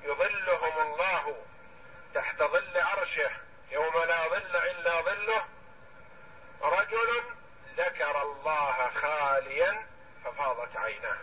يظلهم 0.01 0.81
الله 0.81 1.45
تحت 2.13 2.43
ظل 2.43 2.77
عرشه 2.77 3.31
يوم 3.71 3.93
لا 3.97 4.27
ظل 4.27 4.55
إلا 4.55 5.01
ظله 5.01 5.45
رجل 6.61 7.23
ذكر 7.77 8.21
الله 8.21 8.89
خاليا 8.89 9.87
ففاضت 10.25 10.77
عيناه 10.77 11.17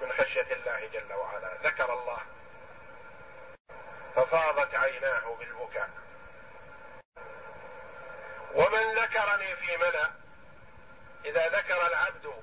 من 0.00 0.12
خشية 0.12 0.52
الله 0.52 0.86
جل 0.86 1.12
وعلا 1.12 1.54
ذكر 1.62 1.92
الله 1.92 2.18
ففاضت 4.16 4.74
عيناه 4.74 5.36
بالبكاء. 5.38 5.90
ومن 8.54 8.94
ذكرني 8.94 9.56
في 9.56 9.76
ملا 9.76 10.10
إذا 11.24 11.48
ذكر 11.48 11.86
العبد 11.86 12.34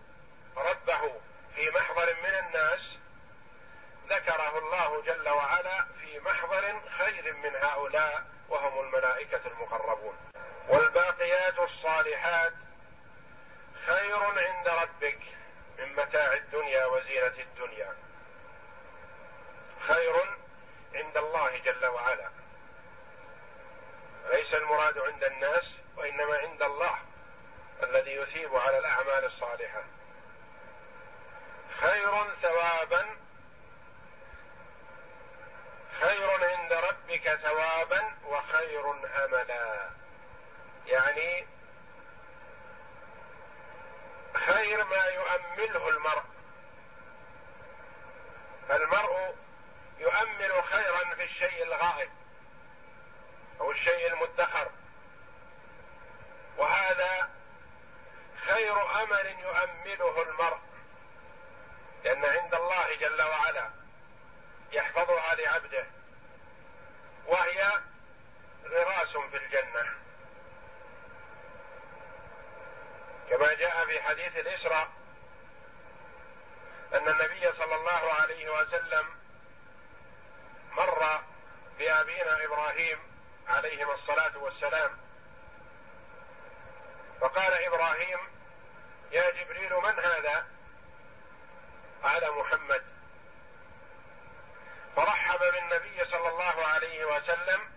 ربه 0.58 1.21
في 1.56 1.71
محضر 1.71 2.15
من 2.24 2.36
الناس 2.45 2.97
ذكره 4.10 4.58
الله 4.58 5.02
جل 5.02 5.30
وعلا 5.30 5.86
في 6.02 6.19
محضر 6.19 6.82
خير 6.97 7.34
من 7.34 7.56
هؤلاء 7.56 8.26
وهم 8.50 8.80
الملائكة 8.80 9.41
المقربون. 9.45 10.17
والباقيات 10.67 11.60
الصالحات 11.60 12.54
خير 13.86 14.24
عند 14.24 14.67
ربك 14.67 15.19
من 15.78 15.95
متاع 15.95 16.34
الدنيا 16.34 16.86
وزينة 16.86 17.34
الدنيا. 17.39 17.95
خير 19.88 20.13
عند 20.93 21.17
الله 21.17 21.58
جل 21.58 21.86
وعلا. 21.86 22.30
ليس 24.30 24.54
المراد 24.54 24.97
عند 24.97 25.24
الناس 25.24 25.76
وإنما 25.97 26.38
عند 26.38 26.62
الله 26.62 26.97
الذي 27.84 28.12
يثيب 28.12 28.56
على 28.56 28.77
الأعمال 28.77 29.25
الصالحة. 29.25 29.84
خير 31.80 32.34
ثوابا 32.41 33.06
خير 35.99 36.49
عند 36.49 36.73
ربك 36.73 37.36
ثوابا 37.36 38.13
وخير 38.25 38.91
املا. 39.25 39.89
يعني 40.88 41.47
خير 44.36 44.84
ما 44.84 45.06
يؤمله 45.06 45.89
المرء. 45.89 46.23
فالمرء 48.69 49.36
يؤمل 49.99 50.63
خيرا 50.63 51.15
في 51.15 51.23
الشيء 51.23 51.63
الغائب 51.63 52.10
أو 53.62 53.71
الشيء 53.71 54.13
المدخر. 54.13 54.71
وهذا 56.62 57.30
خير 58.45 59.04
امل 59.04 59.26
يؤمله 59.26 60.21
المرء 60.21 60.60
لأن 62.04 62.26
عند 62.26 62.54
الله 62.54 62.95
جل 62.95 63.21
وعلا 63.21 63.69
يحفظها 64.71 65.36
لعبده 65.36 65.86
وهي 67.26 67.82
غراس 68.65 69.17
في 69.17 69.38
الجنة. 69.38 69.93
كما 73.30 73.54
جاء 73.54 73.86
في 73.86 74.02
حديث 74.02 74.38
الإسراء 74.38 74.89
أن 76.93 77.08
النبي 77.08 77.52
صلى 77.52 77.76
الله 77.76 78.13
عليه 78.13 78.62
وسلم 78.62 79.06
مر 80.71 81.21
بأبينا 81.80 82.45
إبراهيم 82.45 83.00
عليهما 83.47 83.93
الصلاة 83.93 84.38
والسلام 84.38 85.11
فقال 87.21 87.53
إبراهيم 87.53 88.19
يا 89.12 89.31
جبريل 89.31 89.73
من 89.73 89.99
هذا؟ 89.99 90.45
قال 92.03 92.38
محمد. 92.38 92.84
فرحب 94.95 95.39
بالنبي 95.39 96.05
صلى 96.05 96.29
الله 96.29 96.65
عليه 96.67 97.05
وسلم. 97.05 97.69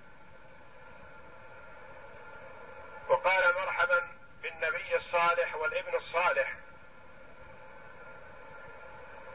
وقال 3.09 3.54
مرحبا 3.54 4.09
بالنبي 4.42 4.96
الصالح 4.96 5.54
والابن 5.54 5.94
الصالح. 5.94 6.54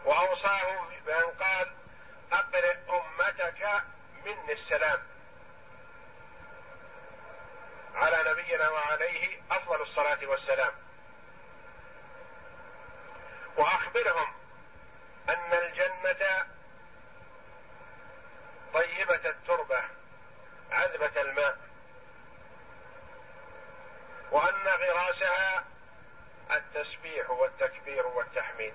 وأوصاه 0.06 0.88
بأن 1.06 1.32
قال 1.40 1.72
أقرئ 2.32 2.78
أمتك 2.90 3.84
مني 4.26 4.52
السلام. 4.54 5.19
على 7.96 8.32
نبينا 8.32 8.70
وعليه 8.70 9.42
أفضل 9.52 9.82
الصلاة 9.82 10.26
والسلام. 10.26 10.74
وأخبرهم 13.58 14.34
أن 15.30 15.54
الجنة 15.54 16.48
طيبة 18.74 19.30
التربة 19.30 19.84
عذبة 20.72 21.22
الماء. 21.22 21.58
وأن 24.32 24.68
غراسها 24.68 25.66
التسبيح 26.52 27.30
والتكبير 27.30 28.08
والتحميد. 28.08 28.74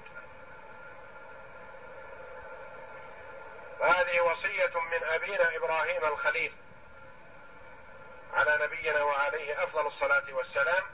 هذه 3.81 4.20
وصية 4.20 4.81
من 4.81 5.05
أبينا 5.05 5.57
إبراهيم 5.57 6.05
الخليل. 6.05 6.55
على 8.35 8.59
نبينا 8.64 9.03
وعليه 9.03 9.64
أفضل 9.64 9.87
الصلاة 9.87 10.25
والسلام. 10.33 10.85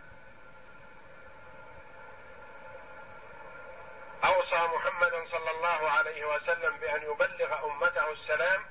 أوصى 4.24 4.56
محمد 4.56 5.24
صلى 5.26 5.50
الله 5.50 5.90
عليه 5.90 6.24
وسلم 6.24 6.76
بأن 6.76 7.02
يبلغ 7.02 7.64
أمته 7.64 8.12
السلام 8.12 8.64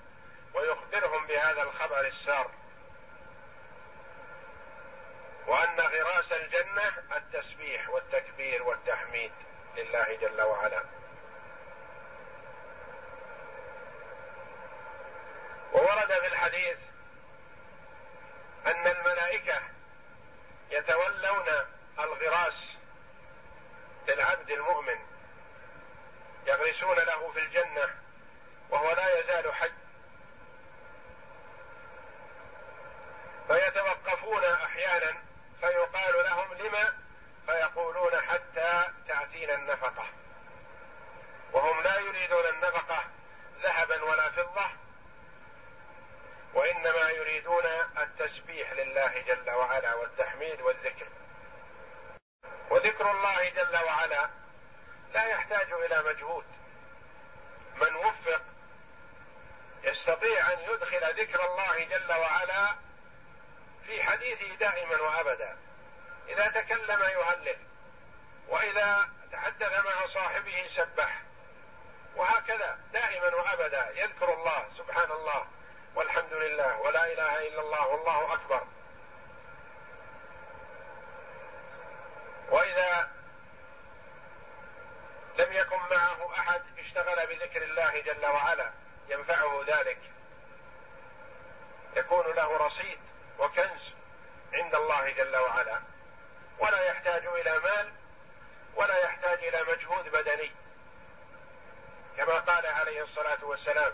ويخبرهم 0.53 1.27
بهذا 1.27 1.61
الخبر 1.61 2.07
السار. 2.07 2.51
وأن 5.47 5.79
غراس 5.79 6.31
الجنة 6.31 6.93
التسبيح 7.15 7.89
والتكبير 7.89 8.63
والتحميد 8.63 9.31
لله 9.75 10.15
جل 10.21 10.41
وعلا. 10.41 10.83
وورد 15.73 16.13
في 16.13 16.27
الحديث 16.27 16.77
أن 18.65 18.87
الملائكة 18.87 19.61
يتولون 20.69 21.47
الغراس 21.99 22.77
للعبد 24.07 24.51
المؤمن 24.51 24.99
يغرسون 26.45 26.95
له 26.95 27.31
في 27.31 27.39
الجنة 27.39 27.95
وهو 28.69 28.91
لا 28.91 29.19
يزال 29.19 29.53
حي. 29.53 29.71
فيتوقفون 33.47 34.43
أحيانا 34.43 35.17
فيقال 35.61 36.25
لهم 36.25 36.53
لما 36.53 36.93
فيقولون 37.45 38.21
حتى 38.21 38.91
تاتينا 39.07 39.55
النفقة. 39.55 40.05
وهم 41.51 41.81
لا 41.81 41.99
يريدون 41.99 42.45
النفقة 42.45 43.03
ذهبا 43.63 44.03
ولا 44.03 44.29
فضة. 44.29 44.69
يريدون 47.49 47.65
التسبيح 47.97 48.71
لله 48.71 49.21
جل 49.21 49.51
وعلا 49.51 49.93
والتحميد 49.93 50.61
والذكر. 50.61 51.07
وذكر 52.69 53.11
الله 53.11 53.49
جل 53.49 53.77
وعلا 53.85 54.29
لا 55.13 55.25
يحتاج 55.25 55.71
إلى 55.71 56.03
مجهود. 56.03 56.45
من 57.75 57.95
وفق 57.95 58.41
يستطيع 59.83 60.53
أن 60.53 60.59
يدخل 60.59 61.21
ذكر 61.21 61.45
الله 61.45 61.83
جل 61.83 62.13
وعلا 62.13 62.75
في 63.85 64.03
حديثه 64.03 64.55
دائما 64.55 65.01
وأبدا. 65.01 65.57
إذا 66.27 66.47
تكلم 66.47 67.03
يهلل 67.03 67.57
وإذا 68.47 69.09
تحدث 69.31 69.85
مع 69.85 70.05
صاحبه 70.07 70.67
سبح. 70.75 71.21
وهكذا 72.15 72.79
دائما 72.93 73.35
وأبدا 73.35 73.89
يذكر 73.95 74.33
الله 74.33 74.69
سبحان 74.77 75.11
الله. 75.11 75.47
والحمد 75.95 76.33
لله 76.33 76.79
ولا 76.79 77.05
إله 77.13 77.47
إلا 77.47 77.61
الله 77.61 77.87
والله 77.87 78.33
أكبر. 78.33 78.63
وإذا 82.49 83.11
لم 85.37 85.53
يكن 85.53 85.77
معه 85.77 86.33
أحد 86.33 86.61
اشتغل 86.79 87.27
بذكر 87.27 87.63
الله 87.63 87.99
جل 87.99 88.25
وعلا 88.25 88.71
ينفعه 89.09 89.63
ذلك. 89.67 89.99
يكون 91.95 92.25
له 92.35 92.57
رصيد 92.57 92.99
وكنز 93.39 93.93
عند 94.53 94.75
الله 94.75 95.09
جل 95.09 95.35
وعلا. 95.35 95.81
ولا 96.59 96.83
يحتاج 96.83 97.25
إلى 97.25 97.59
مال 97.59 97.93
ولا 98.75 98.97
يحتاج 98.97 99.43
إلى 99.43 99.63
مجهود 99.63 100.09
بدني. 100.11 100.51
كما 102.17 102.39
قال 102.39 102.65
عليه 102.65 103.03
الصلاة 103.03 103.45
والسلام 103.45 103.93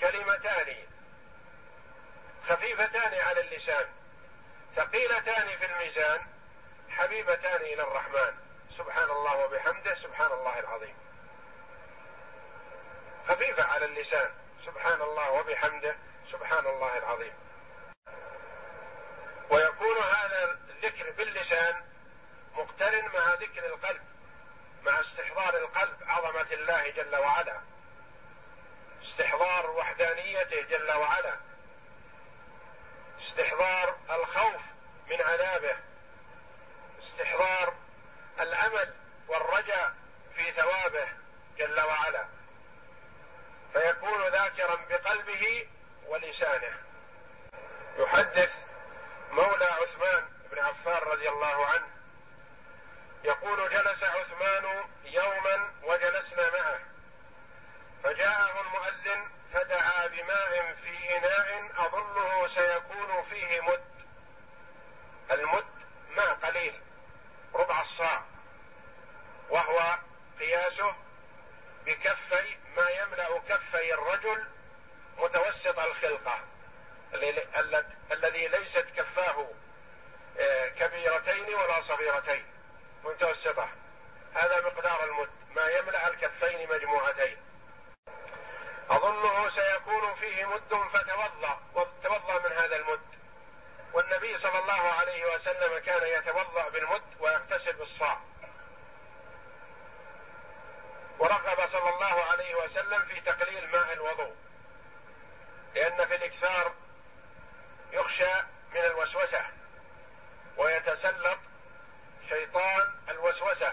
كلمتان 0.00 0.87
خفيفتان 2.48 3.14
على 3.14 3.40
اللسان 3.40 3.86
ثقيلتان 4.76 5.48
في 5.48 5.66
الميزان 5.66 6.26
حبيبتان 6.88 7.60
إلى 7.60 7.82
الرحمن. 7.82 8.34
سبحان 8.78 9.10
الله 9.10 9.36
وبحمده 9.36 9.94
سبحان 9.94 10.32
الله 10.32 10.58
العظيم. 10.58 10.94
خفيفة 13.28 13.64
على 13.64 13.84
اللسان 13.84 14.30
سبحان 14.66 15.02
الله 15.02 15.30
وبحمده 15.30 15.96
سبحان 16.32 16.66
الله 16.66 16.98
العظيم. 16.98 17.32
ويكون 19.50 19.98
هذا 19.98 20.58
الذكر 20.68 21.10
باللسان 21.10 21.84
مقترن 22.54 23.04
مع 23.04 23.34
ذكر 23.34 23.66
القلب 23.66 24.02
مع 24.82 25.00
استحضار 25.00 25.56
القلب 25.56 25.96
عظمة 26.06 26.46
الله 26.52 26.90
جل 26.90 27.16
وعلا. 27.16 27.60
استحضار 29.02 29.70
وحدانيته 29.70 30.60
جل 30.60 30.92
وعلا. 30.92 31.36
استحضار 33.38 33.96
الخوف 34.10 34.62
من 35.10 35.22
عذابه. 35.22 35.76
استحضار 37.02 37.74
الأمل 38.40 38.94
والرجاء 39.28 39.94
في 40.36 40.52
ثوابه 40.52 41.08
جل 41.58 41.80
وعلا. 41.80 42.24
فيكون 43.72 44.28
ذاكرا 44.28 44.76
بقلبه 44.90 45.68
ولسانه. 46.06 46.76
يحدث 47.98 48.52
مولى 49.30 49.64
عثمان 49.64 50.28
بن 50.50 50.58
عفان 50.58 51.02
رضي 51.08 51.28
الله 51.28 51.66
عنه. 51.66 51.88
يقول 53.24 53.70
جلس 53.70 54.02
عثمان 54.02 54.84
يوما 55.04 55.72
وجلسنا 55.82 56.50
معه. 56.50 56.80
فجاءه 58.04 58.60
المؤذن 58.60 59.30
فدعا 59.52 60.06
بماء 60.06 60.74
في 60.74 61.16
إناء 61.16 61.70
أظنه 61.86 62.46
سيكون 62.46 63.22
فيه 63.30 63.60
مد. 63.60 63.84
المد 65.30 65.66
ماء 66.16 66.34
قليل 66.34 66.80
ربع 67.54 67.80
الصاع 67.80 68.22
وهو 69.50 69.98
قياسه 70.40 70.94
بكفي 71.86 72.56
ما 72.76 72.90
يملأ 72.90 73.38
كفي 73.48 73.94
الرجل 73.94 74.44
متوسط 75.18 75.78
الخلقة 75.78 76.40
الذي 78.12 78.48
ليست 78.48 78.86
كفاه 78.96 79.48
آه، 80.38 80.68
كبيرتين 80.68 81.54
ولا 81.54 81.80
صغيرتين 81.80 82.46
متوسطة. 83.04 83.68
هذا 84.34 84.60
مقدار 84.60 85.04
المد 85.04 85.30
ما 85.54 85.70
يملأ 85.70 86.08
الكفين 86.08 86.68
مجموعتين. 86.68 87.36
أظنه 88.90 89.48
سيكون 89.48 90.14
فيه 90.14 90.44
مد 90.44 90.88
فتوضأ 90.92 91.60
وتوضأ 91.74 92.48
من 92.48 92.52
هذا 92.56 92.76
المد. 92.76 93.00
والنبي 93.92 94.38
صلى 94.38 94.58
الله 94.58 94.82
عليه 94.92 95.34
وسلم 95.34 95.78
كان 95.78 96.18
يتوضأ 96.18 96.68
بالمد 96.68 97.02
ويغتسل 97.20 97.72
بالصاع. 97.72 98.18
ورغب 101.18 101.66
صلى 101.66 101.90
الله 101.90 102.24
عليه 102.24 102.54
وسلم 102.54 103.02
في 103.02 103.20
تقليل 103.20 103.70
ماء 103.70 103.92
الوضوء 103.92 104.34
لأن 105.74 106.06
في 106.06 106.14
الإكثار 106.16 106.72
يخشى 107.92 108.34
من 108.74 108.80
الوسوسة 108.80 109.44
ويتسلط 110.56 111.38
شيطان 112.28 112.94
الوسوسة 113.08 113.72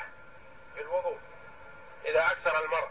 في 0.75 0.81
الوضوء 0.81 1.19
إذا 2.05 2.25
أكثر 2.25 2.65
المرء. 2.65 2.89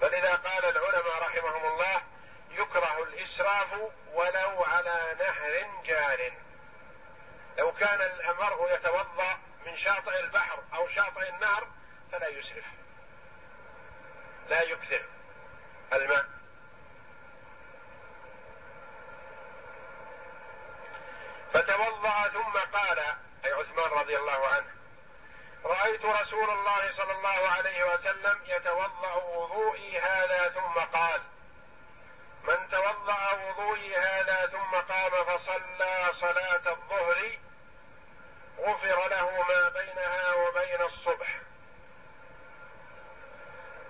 فلذا 0.00 0.34
قال 0.34 0.64
العلماء 0.64 1.22
رحمهم 1.22 1.72
الله 1.72 2.02
يكره 2.50 3.02
الإسراف 3.02 3.72
ولو 4.12 4.64
على 4.64 5.16
نهر 5.18 5.82
جار. 5.84 6.32
لو 7.58 7.72
كان 7.72 8.00
المرء 8.00 8.74
يتوضأ 8.74 9.38
من 9.66 9.76
شاطئ 9.76 10.20
البحر 10.20 10.62
أو 10.74 10.88
شاطئ 10.88 11.28
النهر 11.28 11.68
فلا 12.12 12.28
يسرف. 12.28 12.64
لا 14.48 14.62
يكثر 14.62 15.04
الماء 15.92 16.26
فتوضا 21.52 22.28
ثم 22.28 22.58
قال 22.78 22.98
اي 23.44 23.52
عثمان 23.52 23.90
رضي 23.90 24.16
الله 24.16 24.48
عنه 24.48 24.66
رايت 25.64 26.04
رسول 26.40 26.58
الله 26.58 26.92
صلى 26.92 27.12
الله 27.12 27.48
عليه 27.48 27.94
وسلم 27.94 28.40
يتوضأ 28.46 29.14
وضوئي 29.14 30.00
هذا 30.00 30.48
ثم 30.48 30.80
قال. 30.80 31.20
من 32.42 32.70
توضأ 32.70 33.32
وضوئي 33.32 33.96
هذا 33.96 34.46
ثم 34.46 34.76
قام 34.76 35.24
فصلى 35.24 36.10
صلاة 36.12 36.72
الظهر 36.72 37.38
غفر 38.58 39.08
له 39.08 39.42
ما 39.48 39.68
بينها 39.68 40.34
وبين 40.34 40.80
الصبح. 40.80 41.40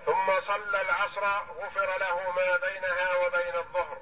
ثم 0.05 0.41
صلى 0.41 0.81
العصر 0.81 1.25
غفر 1.61 1.97
له 1.97 2.31
ما 2.31 2.57
بينها 2.57 3.15
وبين 3.15 3.55
الظهر. 3.55 3.97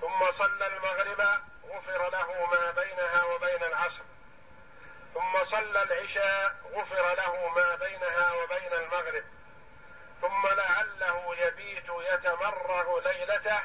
ثم 0.00 0.32
صلى 0.32 0.66
المغرب 0.66 1.40
غفر 1.68 2.10
له 2.10 2.46
ما 2.46 2.70
بينها 2.70 3.24
وبين 3.24 3.62
العصر. 3.62 4.04
ثم 5.16 5.44
صلى 5.44 5.82
العشاء 5.82 6.54
غفر 6.72 7.14
له 7.14 7.48
ما 7.48 7.74
بينها 7.74 8.32
وبين 8.32 8.72
المغرب. 8.72 9.24
ثم 10.20 10.46
لعله 10.46 11.36
يبيت 11.36 11.88
يتمرغ 11.88 13.00
ليلته 13.08 13.60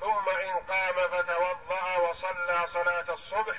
ثم 0.00 0.28
إن 0.28 0.54
قام 0.68 1.08
فتوضأ 1.08 1.96
وصلى 1.96 2.66
صلاة 2.66 3.14
الصبح 3.14 3.56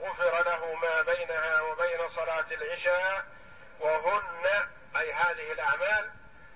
غفر 0.00 0.44
له 0.44 0.74
ما 0.74 1.02
بينها 1.02 1.60
وبين 1.60 2.08
صلاة 2.08 2.46
العشاء. 2.50 3.24
وهن 3.80 4.46
أي 4.96 5.12
هذه 5.12 5.52
الأعمال 5.52 6.10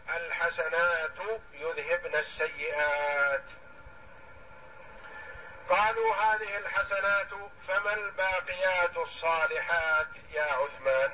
الحسنات 0.08 1.18
يذهبن 1.52 2.14
السيئات. 2.14 3.44
قالوا 5.68 6.14
هذه 6.16 6.58
الحسنات 6.58 7.30
فما 7.68 7.94
الباقيات 7.94 8.96
الصالحات 8.96 10.06
يا 10.32 10.44
عثمان؟ 10.52 11.10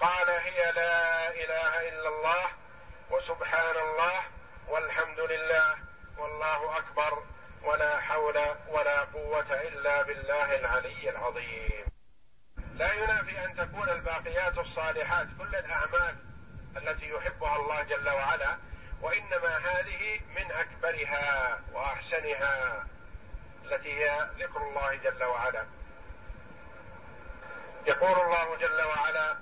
قال 0.00 0.30
هي 0.30 0.72
لا 0.72 1.28
إله 1.30 1.88
إلا 1.88 2.08
الله 2.08 2.46
وسبحان 3.10 3.76
الله 3.76 4.22
والحمد 4.68 5.20
لله 5.20 5.76
والله 6.18 6.78
أكبر 6.78 7.22
ولا 7.62 8.00
حول 8.00 8.38
ولا 8.68 9.00
قوة 9.00 9.60
إلا 9.62 10.02
بالله 10.02 10.56
العلي 10.56 11.10
العظيم. 11.10 11.84
لا 12.74 12.92
ينافي 12.92 13.44
أن 13.44 13.56
تكون 13.56 13.88
الباقيات 13.88 14.58
الصالحات 14.58 15.26
كل 15.38 15.56
الأعمال 15.56 16.16
التي 16.76 17.08
يحبها 17.08 17.56
الله 17.56 17.82
جل 17.82 18.08
وعلا 18.08 18.58
وإنما 19.04 19.56
هذه 19.58 20.20
من 20.36 20.52
أكبرها 20.52 21.60
وأحسنها 21.72 22.86
التي 23.64 24.04
هي 24.04 24.28
ذكر 24.38 24.62
الله 24.62 24.94
جل 24.94 25.24
وعلا. 25.24 25.66
يقول 27.86 28.20
الله 28.20 28.56
جل 28.56 28.82
وعلا 28.82 29.36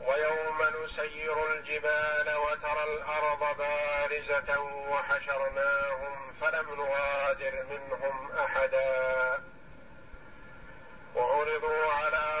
ويوم 0.00 0.84
نسير 0.84 1.52
الجبال 1.52 2.34
وترى 2.36 2.84
الأرض 2.84 3.56
بارزة 3.56 4.60
وحشرناهم 4.60 6.32
فلم 6.40 6.74
نغادر 6.74 7.64
منهم 7.70 8.32
أحدا. 8.32 9.42
وعرضوا 11.14 11.92
على 11.92 12.40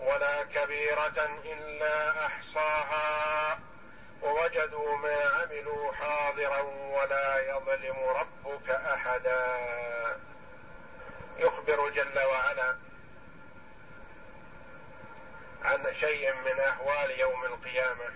ولا 0.00 0.42
كبيرة 0.44 1.40
إلا 1.44 2.26
أحصاها 2.26 3.58
ووجدوا 4.22 4.96
ما 4.96 5.22
عملوا 5.24 5.92
حاضرا 5.92 6.60
ولا 6.60 7.38
يظلم 7.40 7.96
ربك 8.04 8.70
أحدا. 8.70 9.56
يخبر 11.36 11.88
جل 11.88 12.18
وعلا 12.18 12.76
عن 15.62 15.94
شيء 16.00 16.34
من 16.34 16.60
أحوال 16.60 17.20
يوم 17.20 17.44
القيامة. 17.44 18.10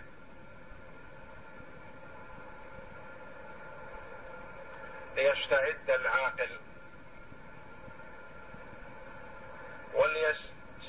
ليستعد 5.17 5.91
العاقل 5.91 6.61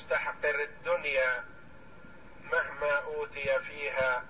يستحقر 0.05 0.61
الدنيا 0.61 1.43
مهما 2.43 2.91
أوتي 2.91 3.59
فيها. 3.59 4.23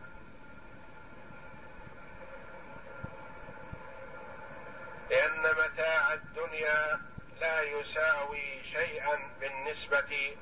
لأن 5.09 5.41
متاع 5.41 6.13
الدنيا 6.13 7.01
لا 7.39 7.61
يساوي 7.61 8.63
شيئا 8.63 9.19
بالنسبة 9.39 10.37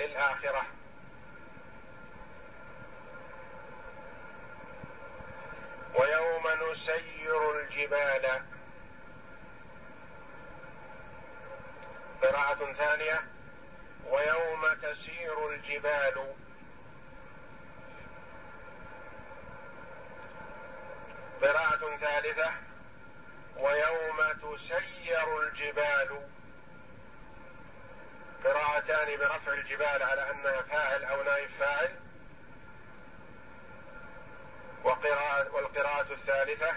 للآخرة. 0.00 0.66
ويوم 5.94 6.42
نسير 6.72 7.60
الجبال. 7.60 8.42
قراءة 12.22 12.72
ثانية. 12.72 13.35
ويوم 14.10 14.74
تسير 14.82 15.48
الجبال. 15.48 16.34
قراءة 21.42 21.96
ثالثة. 21.96 22.52
ويوم 23.56 24.32
تسير 24.32 25.42
الجبال. 25.42 26.28
قراءتان 28.44 29.18
برفع 29.18 29.52
الجبال 29.52 30.02
على 30.02 30.30
أنها 30.30 30.62
فاعل 30.62 31.04
أو 31.04 31.22
نائب 31.22 31.50
فاعل. 31.58 32.00
وقراءة 34.84 35.54
والقراءة 35.54 36.12
الثالثة 36.12 36.74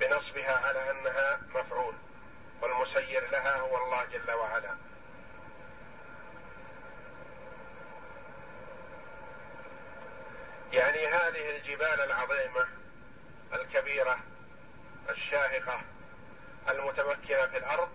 بنصبها 0.00 0.66
على 0.66 0.90
أنها 0.90 1.40
مفعول. 1.54 1.94
والمسير 2.62 3.30
لها 3.30 3.56
هو 3.56 3.84
الله 3.84 4.04
جل 4.04 4.30
وعلا. 4.30 4.87
يعني 10.72 11.06
هذه 11.06 11.56
الجبال 11.56 12.00
العظيمة 12.00 12.68
الكبيرة 13.52 14.18
الشاهقة 15.08 15.80
المتمكنة 16.68 17.46
في 17.46 17.56
الأرض 17.56 17.88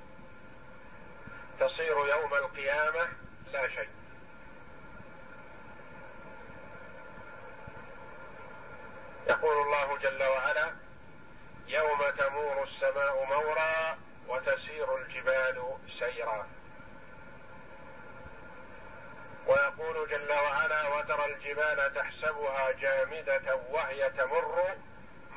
تصير 1.60 2.08
يوم 2.08 2.34
القيامة 2.34 3.10
لا 3.52 3.68
شيء. 3.68 3.90
يقول 9.28 9.62
الله 9.66 9.98
جل 9.98 10.24
وعلا 10.24 10.74
يوم 11.68 12.10
تمور 12.18 12.64
السماء 12.64 13.26
مورا 13.26 13.98
وتسير 14.28 14.98
الجبال 14.98 15.78
سيرا. 16.00 16.48
ويقول 19.47 20.10
جل 20.10 20.32
وعلا 20.32 20.88
وترى 20.88 21.25
الجبال 21.25 21.93
تحسبها 21.93 22.71
جامدة 22.71 23.56
وهي 23.69 24.10
تمر 24.10 24.75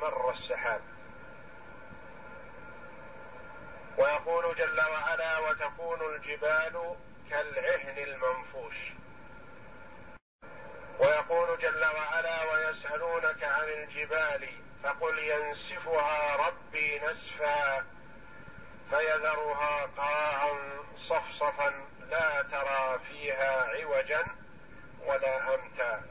مر 0.01 0.31
السحاب. 0.31 0.81
ويقول 3.97 4.55
جل 4.55 4.81
وعلا 4.81 5.39
وتكون 5.39 6.15
الجبال 6.15 6.95
كالعهن 7.29 7.97
المنفوش. 7.97 8.75
ويقول 10.99 11.59
جل 11.59 11.85
وعلا 11.85 12.43
ويسألونك 12.43 13.43
عن 13.43 13.67
الجبال 13.69 14.49
فقل 14.83 15.19
ينسفها 15.19 16.35
ربي 16.47 16.99
نسفا 16.99 17.85
فيذرها 18.89 19.85
قاعا 19.97 20.53
صفصفا 20.97 21.73
لا 22.09 22.41
ترى 22.41 22.99
فيها 23.09 23.63
عوجا 23.63 24.25
ولا 25.05 25.55
امتا 25.55 26.01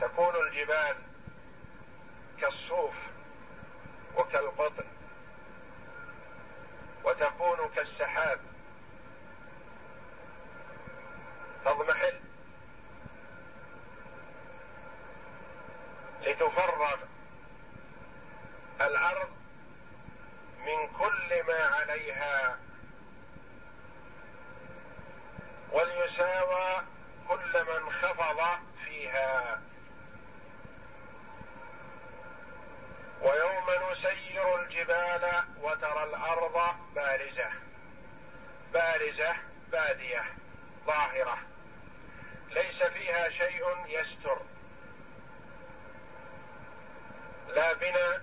تكون 0.00 0.36
الجبال 0.36 0.96
كالصوف 2.40 2.94
وكالقطن 4.16 4.84
وتكون 7.04 7.68
كالسحاب. 7.76 8.40
تضمحل 11.64 12.20
لتفرغ 16.22 16.96
الأرض 18.80 19.28
من 20.58 20.88
كل 20.98 21.42
ما 21.46 21.66
عليها 21.66 22.58
وليساوى 25.72 26.82
كل 27.28 27.64
من 27.64 27.90
خفض 27.90 28.58
فيها. 28.84 29.60
ويوم 33.22 33.90
نسير 33.90 34.62
الجبال 34.62 35.44
وترى 35.62 36.04
الأرض 36.04 36.76
بارزة 36.94 37.50
بارزة 38.72 39.36
بادية 39.72 40.24
ظاهرة. 40.86 41.38
ليس 42.50 42.82
فيها 42.82 43.30
شيء 43.30 43.64
يستر. 43.86 44.38
لا 47.48 47.72
بناء 47.72 48.20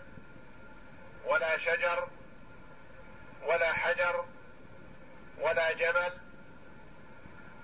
ولا 1.25 1.58
شجر 1.58 2.08
ولا 3.45 3.73
حجر 3.73 4.25
ولا 5.39 5.73
جبل 5.73 6.22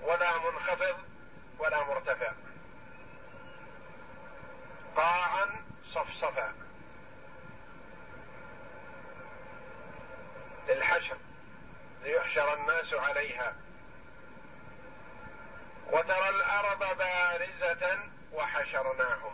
ولا 0.02 0.38
منخفض 0.38 0.96
ولا 1.60 1.84
مرتفع. 1.84 2.32
قاعا 4.96 5.66
صفصفا. 5.94 6.54
للحشر 10.68 11.18
ليحشر 12.04 12.54
الناس 12.54 12.94
عليها. 12.94 13.56
وترى 15.92 16.30
الأرض 16.30 16.98
بارزة 16.98 18.00
وحشرناهم 18.34 19.32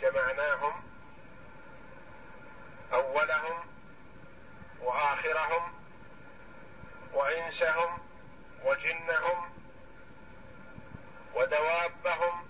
جمعناهم 0.00 0.82
أولهم 2.92 3.66
وآخرهم 4.80 5.72
وإنسهم 7.12 7.98
وجنهم 8.64 9.50
ودوابهم 11.34 12.48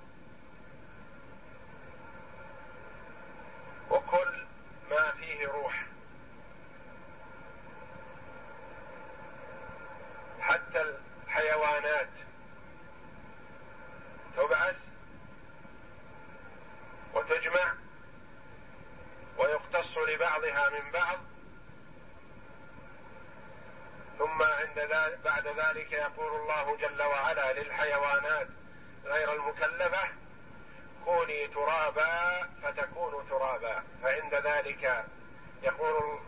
وكل 3.91 4.47
ما 4.91 5.13
فيه 5.13 5.47
روح. 5.47 5.85
حتى 10.41 10.95
الحيوانات 11.27 12.09
تبعث 14.37 14.77
وتجمع 17.15 17.75
ويقتص 19.39 19.99
لبعضها 19.99 20.71
من 20.71 20.91
بعض. 20.91 21.30
ثم 24.21 24.43
عند 24.43 24.79
ذلك 24.79 25.19
بعد 25.25 25.47
ذلك 25.47 25.93
يقول 25.93 26.41
الله 26.41 26.77
جل 26.77 27.03
وعلا 27.03 27.53
للحيوانات 27.53 28.47
غير 29.05 29.33
المكلفة 29.33 30.09
كوني 31.05 31.49
ترابا 31.49 32.43
فتكون 32.63 33.29
ترابا. 33.31 33.83
فعند 34.03 34.35
ذلك 34.35 35.05
يقول 35.63 36.21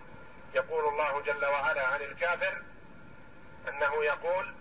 يقول 0.55 0.89
الله 0.89 1.21
جل 1.21 1.45
وعلا 1.45 1.87
عن 1.87 2.01
الكافر 2.03 2.63
أنه 3.69 4.05
يقول 4.05 4.55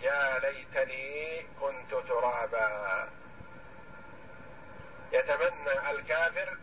يا 0.00 0.38
ليتني 0.38 1.46
كنت 1.60 1.94
ترابا. 2.08 3.08
يتمنى 5.12 5.90
الكافر 5.90 6.56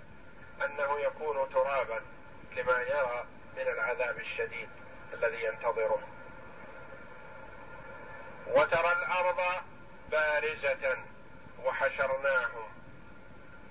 أنه 0.66 1.00
يكون 1.00 1.50
ترابا 1.50 2.02
لما 2.56 2.82
يرى 2.82 3.26
من 3.58 3.68
العذاب 3.68 4.18
الشديد. 4.20 4.70
الذي 5.14 5.44
ينتظره. 5.44 6.00
وترى 8.48 8.92
الأرض 8.92 9.64
بارزة 10.12 10.98
وحشرناهم. 11.64 12.68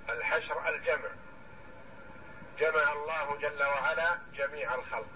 الحشر 0.08 0.68
الجمع. 0.68 1.08
جمع 2.58 2.92
الله 2.92 3.36
جل 3.36 3.62
وعلا 3.62 4.18
جميع 4.34 4.74
الخلق. 4.74 5.08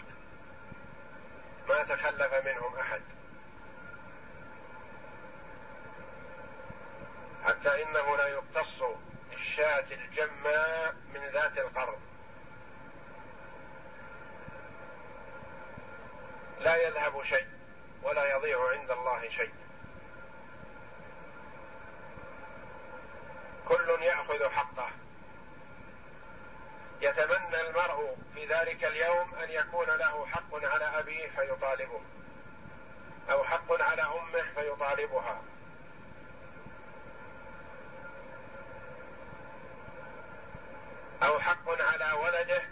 ما 1.68 1.82
تخلف 1.82 2.34
منهم 2.46 2.76
أحد. 2.76 3.02
حتى 7.44 7.82
إنه 7.82 8.16
لا 8.16 8.26
يقتص 8.26 8.82
الشاة 9.32 9.86
الجماء 9.92 10.94
من 11.14 11.26
ذات 11.32 11.58
القرن. 11.58 12.09
لا 16.60 16.76
يذهب 16.76 17.24
شيء 17.24 17.46
ولا 18.02 18.36
يضيع 18.36 18.70
عند 18.70 18.90
الله 18.90 19.28
شيء. 19.28 19.52
كل 23.68 24.02
يأخذ 24.02 24.48
حقه. 24.48 24.90
يتمنى 27.00 27.60
المرء 27.60 28.16
في 28.34 28.46
ذلك 28.46 28.84
اليوم 28.84 29.34
أن 29.34 29.50
يكون 29.50 29.86
له 29.86 30.26
حق 30.26 30.54
على 30.54 30.84
أبيه 30.84 31.28
فيطالبه 31.28 32.00
أو 33.30 33.44
حق 33.44 33.82
على 33.82 34.02
أمه 34.02 34.42
فيطالبها. 34.54 35.42
أو 41.22 41.40
حق 41.40 41.82
على 41.82 42.12
ولده 42.12 42.62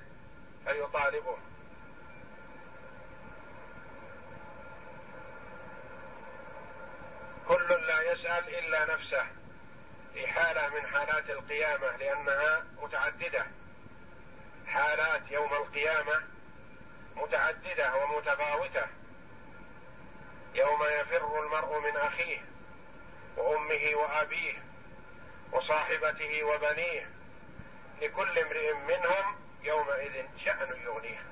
فيطالبه. 0.64 1.39
كل 7.49 7.86
لا 7.86 8.12
يسأل 8.12 8.59
إلا 8.59 8.94
نفسه 8.94 9.26
في 10.14 10.26
حالة 10.26 10.68
من 10.68 10.86
حالات 10.86 11.30
القيامة 11.30 11.96
لأنها 11.96 12.64
متعددة. 12.82 13.46
حالات 14.66 15.30
يوم 15.30 15.55
القيامة 15.55 16.22
متعددة 17.16 17.96
ومتفاوتة. 17.96 18.86
يوم 20.55 20.84
يفر 20.84 21.44
المرء 21.44 21.80
من 21.80 21.96
أخيه 21.96 22.40
وأمه 23.36 23.90
وأبيه 23.94 24.62
وصاحبته 25.53 26.44
وبنيه 26.44 27.11
لكل 28.03 28.38
امرئ 28.38 28.72
منهم 28.74 29.36
يومئذ 29.62 30.26
شأن 30.44 30.82
يغنيه. 30.82 31.22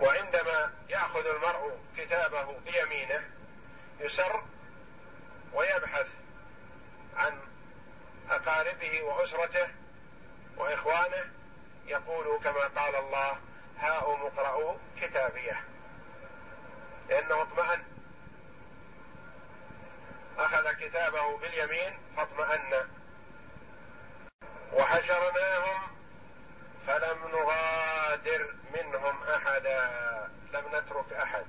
وعندما 0.00 0.72
يأخذ 0.88 1.26
المرء 1.26 1.78
كتابه 1.96 2.58
بيمينه 2.58 3.30
يسر 4.00 4.42
ويبحث 5.52 6.06
عن 7.16 7.40
أقاربه 8.30 9.02
وأسرته 9.02 9.68
وإخوانه 10.56 11.30
يقول 11.86 12.40
كما 12.44 12.66
قال 12.66 12.94
الله 12.94 13.36
هاؤم 13.78 14.20
اقرأوا 14.20 14.74
كتابيه. 15.00 15.64
لأنه 17.08 17.42
اطمأن. 17.42 17.82
أخذ 20.38 20.72
كتابه 20.72 21.38
باليمين 21.38 21.98
فاطمأن. 22.16 22.88
وحشرناهم 24.72 25.82
فلم 26.86 27.18
نغادر 27.32 28.54
منهم 28.74 29.22
أحدا 29.22 29.90
لم 30.52 30.64
نترك 30.76 31.12
أحد. 31.12 31.46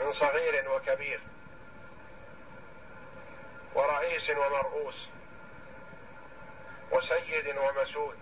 من 0.00 0.12
صغير 0.12 0.70
وكبير 0.70 1.20
ورئيس 3.74 4.30
ومرؤوس 4.30 5.08
وسيد 6.90 7.56
ومسود. 7.56 8.18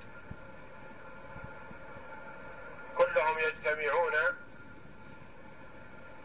كلهم 2.97 3.39
يجتمعون 3.39 4.12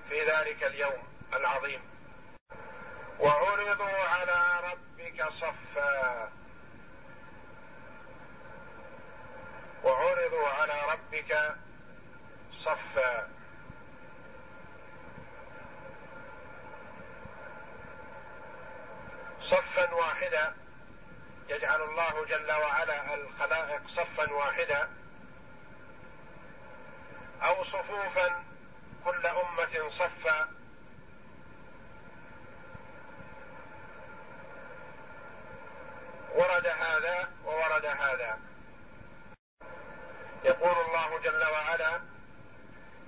في 0.10 0.26
ذلك 0.26 0.64
اليوم 0.64 1.08
العظيم. 1.34 1.82
وعرضوا 3.20 4.04
على 4.04 4.72
ربك 4.72 5.30
صفا. 5.30 6.32
وعرضوا 9.84 10.48
على 10.48 10.82
ربك 10.94 11.56
صفا. 12.60 13.33
صفا 19.44 19.94
واحدا 19.94 20.56
يجعل 21.50 21.82
الله 21.82 22.26
جل 22.26 22.52
وعلا 22.52 23.14
الخلائق 23.14 23.88
صفا 23.88 24.34
واحدا 24.34 24.90
أو 27.42 27.64
صفوفا 27.64 28.44
كل 29.06 29.26
أمة 29.28 29.90
صفا 29.90 30.48
ورد 36.36 36.68
هذا 36.68 37.30
وورد 37.46 37.86
هذا. 37.86 38.40
يقول 40.44 40.72
الله 40.86 41.20
جل 41.20 41.44
وعلا 41.44 42.02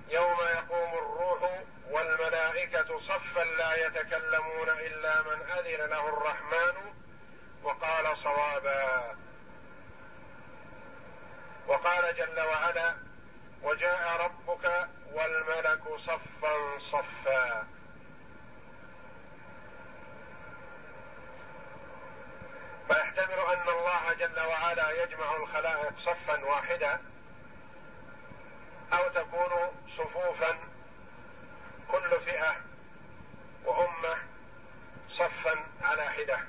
يوم 0.08 0.40
يقوم 0.40 0.94
الروح 0.94 1.55
والملائكة 1.90 3.00
صفا 3.00 3.44
لا 3.44 3.86
يتكلمون 3.86 4.68
إلا 4.68 5.22
من 5.22 5.50
أذن 5.50 5.90
له 5.90 6.08
الرحمن 6.08 6.94
وقال 7.62 8.18
صوابا. 8.18 9.16
وقال 11.66 12.16
جل 12.16 12.40
وعلا 12.40 12.94
وجاء 13.62 14.20
ربك 14.24 14.88
والملك 15.12 15.82
صفا 15.98 16.78
صفا. 16.78 17.66
فيحتمل 22.88 23.38
أن 23.38 23.68
الله 23.68 24.12
جل 24.12 24.40
وعلا 24.40 25.02
يجمع 25.02 25.36
الخلائق 25.36 25.98
صفا 25.98 26.44
واحدا 26.44 27.00
أو 28.92 29.08
تكون 29.08 29.72
صفوفا 29.96 30.58
كل 31.90 32.20
فئة 32.20 32.56
وأمة 33.64 34.18
صفا 35.08 35.64
على 35.82 36.02
حدة. 36.02 36.40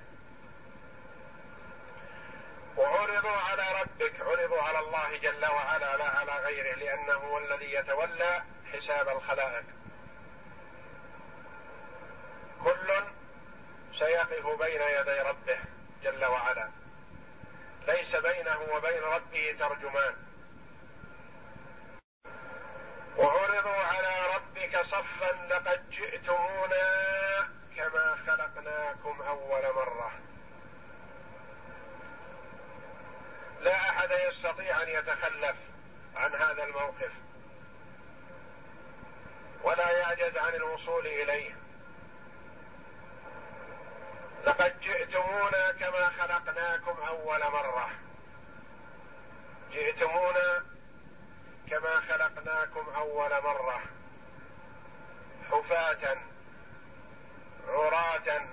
وعرضوا 2.78 3.32
على 3.32 3.82
ربك 3.82 4.22
عرضوا 4.22 4.62
على 4.62 4.80
الله 4.80 5.18
جل 5.18 5.46
وعلا 5.46 5.98
لا 5.98 6.10
على 6.10 6.32
غيره 6.32 6.76
لأنه 6.76 7.14
هو 7.14 7.38
الذي 7.38 7.74
يتولى 7.74 8.44
حساب 8.74 9.10
الخلائق. 9.10 9.66
كل 12.64 13.04
سيقف 14.00 14.48
بين 14.62 14.82
يدي 14.82 15.20
ربه 15.22 15.60
جل 16.04 16.26
وعلا. 16.26 16.70
ليس 17.88 18.16
بينه 18.16 18.62
وبين 18.62 19.04
ربه 19.04 19.56
ترجمان. 19.60 20.27
وعرضوا 23.18 23.84
على 23.84 24.36
ربك 24.36 24.82
صفا 24.82 25.48
لقد 25.50 25.90
جئتمونا 25.90 27.50
كما 27.76 28.18
خلقناكم 28.28 29.22
أول 29.22 29.74
مرة. 29.76 30.12
لا 33.62 33.90
أحد 33.90 34.10
يستطيع 34.12 34.84
أن 34.84 34.90
يتخلف 34.90 35.56
عن 36.16 36.36
هذا 36.36 36.64
الموقف 36.64 37.12
ولا 39.64 39.92
يعجز 39.92 40.38
عن 40.38 40.54
الوصول 40.54 41.08
إليه. 41.08 41.56
لقد 44.46 44.80
جئتمونا 44.80 45.72
كما 45.72 46.10
خلقناكم 46.10 46.98
أول 47.08 47.40
مرة. 47.40 47.90
جئتمونا 49.72 50.77
كما 51.70 52.02
خلقناكم 52.02 52.90
أول 52.96 53.30
مرة. 53.44 53.82
حفاة 55.52 56.18
عراة 57.68 58.48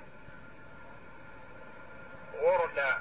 غرلا. 2.35 3.01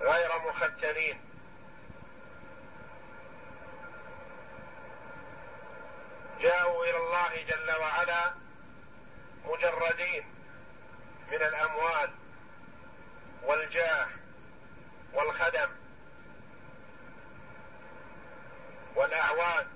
غير 0.00 0.38
مختنين 0.38 1.20
جاءوا 6.40 6.84
إلى 6.84 6.96
الله 6.96 7.42
جل 7.42 7.72
وعلا 7.80 8.34
مجردين 9.44 10.24
من 11.30 11.42
الأموال 11.42 12.10
والجاه. 13.42 14.17
والخدم 15.12 15.68
والأعوان 18.94 19.66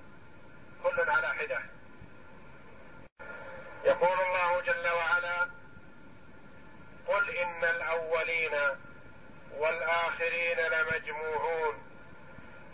كل 0.83 1.09
على 1.09 1.27
حدة. 1.27 1.59
يقول 3.83 4.19
الله 4.19 4.61
جل 4.61 4.87
وعلا 4.89 5.47
قل 7.07 7.29
إن 7.29 7.63
الأولين 7.63 8.51
والآخرين 9.51 10.57
لمجموعون 10.59 11.83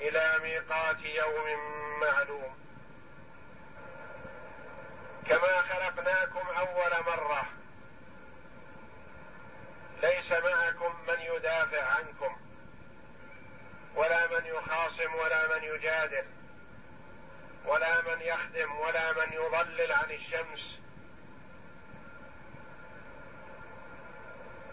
إلى 0.01 0.39
ميقات 0.43 1.03
يوم 1.03 1.60
معلوم. 1.99 2.60
كما 5.28 5.62
خلقناكم 5.62 6.47
أول 6.49 7.03
مرة 7.05 7.45
ليس 10.01 10.32
معكم 10.32 10.95
من 11.07 11.20
يدافع 11.20 11.84
عنكم. 11.84 12.49
ولا 13.96 14.28
من 14.28 14.46
يخاصم 14.46 15.16
ولا 15.16 15.58
من 15.58 15.64
يجادل 15.64 16.26
ولا 17.66 18.02
من 18.02 18.22
يخدم 18.22 18.80
ولا 18.80 19.14
من 19.14 19.34
يضلل 19.34 19.92
عن 19.92 20.12
الشمس 20.12 20.80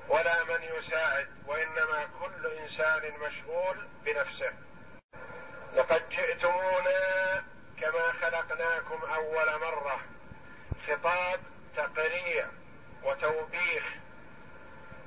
ولا 0.08 0.44
من 0.44 0.62
يساعد 0.62 1.28
وإنما 1.46 2.08
كل 2.20 2.46
إنسان 2.46 3.12
مشغول 3.20 3.88
بنفسه. 4.04 4.52
لقد 5.74 6.08
جئتمونا 6.08 7.44
كما 7.80 8.12
خلقناكم 8.12 9.04
أول 9.04 9.60
مرة. 9.60 10.00
خطاب 10.86 11.40
تقريع 11.76 12.46
وتوبيخ 13.02 13.94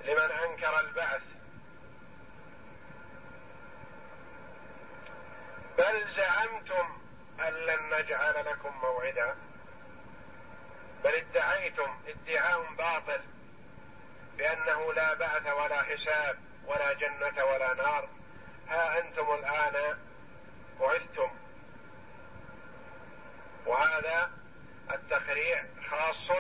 لمن 0.04 0.32
أنكر 0.32 0.80
البعث. 0.80 1.22
بل 5.80 6.08
زعمتم 6.12 6.98
أن 7.40 7.54
لن 7.54 8.00
نجعل 8.00 8.46
لكم 8.46 8.78
موعدا. 8.82 9.36
بل 11.04 11.16
ادعيتم 11.16 12.00
ادعاء 12.08 12.74
باطل 12.74 13.22
بأنه 14.38 14.94
لا 14.94 15.14
بعث 15.14 15.48
ولا 15.48 15.84
حساب 15.84 16.38
ولا 16.66 16.94
جنة 16.94 17.46
ولا 17.46 17.74
نار. 17.74 18.10
ها 18.70 19.00
أنتم 19.00 19.34
الآن 19.34 19.98
بعثتم. 20.80 21.32
وهذا 23.66 24.32
التقريع 24.92 25.66
خاص 25.90 26.32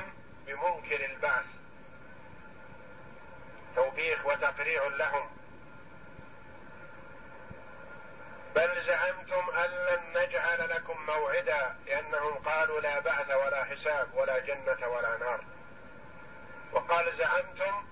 بمنكر 0.48 1.06
البعث. 1.06 1.46
توبيخ 3.76 4.26
وتقريع 4.26 4.88
لهم. 4.88 5.39
بل 8.60 8.82
زعمتم 8.82 9.50
أن 9.50 9.70
لن 9.70 10.22
نجعل 10.22 10.70
لكم 10.70 11.06
موعدا 11.06 11.76
لأنهم 11.86 12.34
قالوا 12.34 12.80
لا 12.80 13.00
بعث 13.00 13.30
ولا 13.32 13.64
حساب 13.64 14.08
ولا 14.14 14.40
جنة 14.40 14.88
ولا 14.88 15.18
نار. 15.18 15.44
وقال 16.72 17.14
زعمتم 17.14 17.86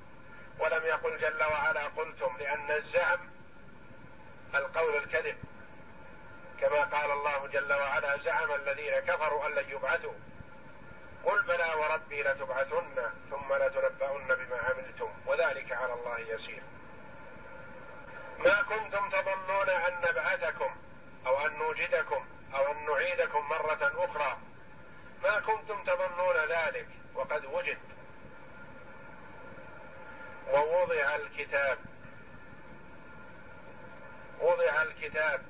ولم 0.60 0.86
يقل 0.86 1.18
جل 1.18 1.44
وعلا 1.44 1.88
قلتم 1.88 2.38
لأن 2.40 2.72
الزعم 2.72 3.20
القول 4.56 4.96
الكذب. 4.96 5.38
كما 6.62 6.82
قال 6.82 7.12
الله 7.12 7.48
جل 7.48 7.74
وعلا 7.74 8.18
زعم 8.18 8.52
الذين 8.52 9.00
كفروا 9.00 9.48
أن 9.48 9.52
لن 9.56 9.70
يبعثوا. 9.70 10.14
قل 11.24 11.44
بلى 11.44 11.74
وربي 11.74 12.24
لتبعثن 12.24 13.12
ثم 13.30 13.54
لتنبؤن 13.54 14.36
بما 14.36 14.58
عملتم 14.58 15.12
وذلك 15.26 15.72
على 15.72 15.94
الله 15.94 16.20
يسير. 16.20 16.64
ما 18.40 18.62
كنتم 18.62 19.10
تظنون 19.10 19.70
أن 19.70 20.02
نبعثكم 20.10 20.76
أو 21.26 21.46
أن 21.46 21.58
نوجدكم 21.58 22.26
أو 22.56 22.72
أن 22.72 22.86
نعيدكم 22.86 23.50
مرة 23.50 24.06
أخرى. 24.06 24.38
ما 25.24 25.40
كنتم 25.40 25.84
تظنون 25.84 26.36
ذلك 26.36 26.88
وقد 27.16 27.46
وجد 27.46 27.78
ووضع 30.48 31.16
الكتاب. 31.16 31.78
وضع 34.40 34.82
الكتاب. 34.82 35.42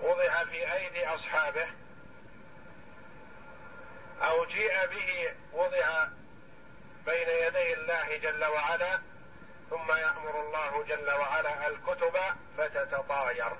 وضع 0.00 0.44
في 0.44 0.72
أيدي 0.72 1.06
أصحابه. 1.06 1.66
أو 4.22 4.44
جيء 4.44 4.86
به 4.86 5.34
وضع 5.52 6.06
بين 7.06 7.28
يدي 7.28 7.74
الله 7.74 8.16
جل 8.16 8.44
وعلا. 8.44 9.00
ثم 9.70 9.92
يأمر 9.92 10.40
الله 10.40 10.84
جل 10.84 11.10
وعلا 11.10 11.66
الكتب 11.66 12.18
فتتطاير. 12.58 13.52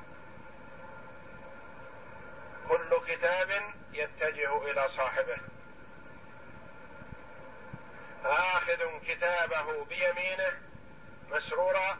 كل 2.68 3.00
كتاب 3.06 3.62
يتجه 3.92 4.70
إلى 4.70 4.88
صاحبه. 4.88 5.36
آخذ 8.24 9.00
كتابه 9.06 9.84
بيمينه 9.84 10.60
مسرورا 11.30 11.98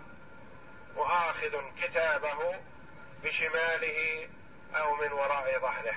وآخذ 0.97 1.61
كتابه 1.83 2.61
بشماله 3.23 4.29
أو 4.75 4.95
من 4.95 5.13
وراء 5.13 5.59
ظهره. 5.59 5.95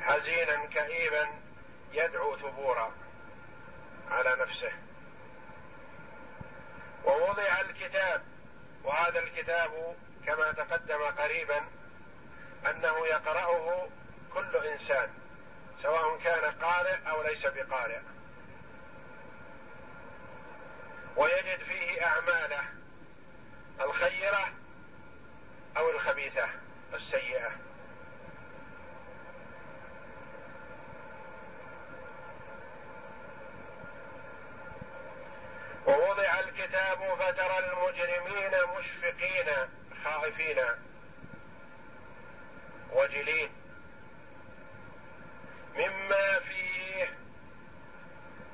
حزينا 0.00 0.66
كئيبا 0.66 1.28
يدعو 1.92 2.36
ثبورا. 2.36 2.92
على 4.10 4.36
نفسه. 4.36 4.72
ووضع 7.04 7.60
الكتاب 7.60 8.22
وهذا 8.84 9.18
الكتاب 9.18 9.96
كما 10.26 10.52
تقدم 10.52 11.02
قريبا 11.02 11.64
أنه 12.70 13.06
يقرأه 13.06 13.88
كل 14.34 14.56
إنسان 14.56 15.10
سواء 15.82 16.18
كان 16.18 16.52
قارئ 16.62 16.96
أو 17.10 17.22
ليس 17.22 17.46
بقارئ. 17.46 18.00
ويجد 21.16 21.62
فيه 21.62 22.06
أعماله 22.06 22.64
الخيرة 23.80 24.52
أو 25.76 25.90
الخبيثة 25.90 26.48
السيئة 26.94 27.50
ووضع 35.86 36.40
الكتاب 36.58 37.14
فترى 37.14 37.58
المجرمين 37.58 38.50
مشفقين 38.78 39.46
خائفين. 40.04 40.58
وجلين. 42.92 43.50
مما 45.74 46.38
فيه 46.38 47.14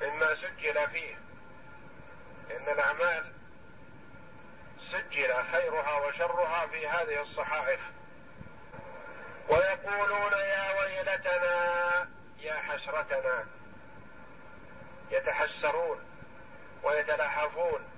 مما 0.03 0.35
سجل 0.35 0.89
فيه. 0.89 1.15
إن 2.51 2.69
الأعمال 2.69 3.33
سجل 4.81 5.45
خيرها 5.53 6.07
وشرها 6.07 6.67
في 6.67 6.89
هذه 6.89 7.23
الصحائف. 7.23 7.81
ويقولون 9.49 10.33
يا 10.33 10.81
ويلتنا 10.81 12.09
يا 12.39 12.55
حسرتنا. 12.55 13.47
يتحسرون 15.11 16.05
ويتلهفون. 16.83 17.94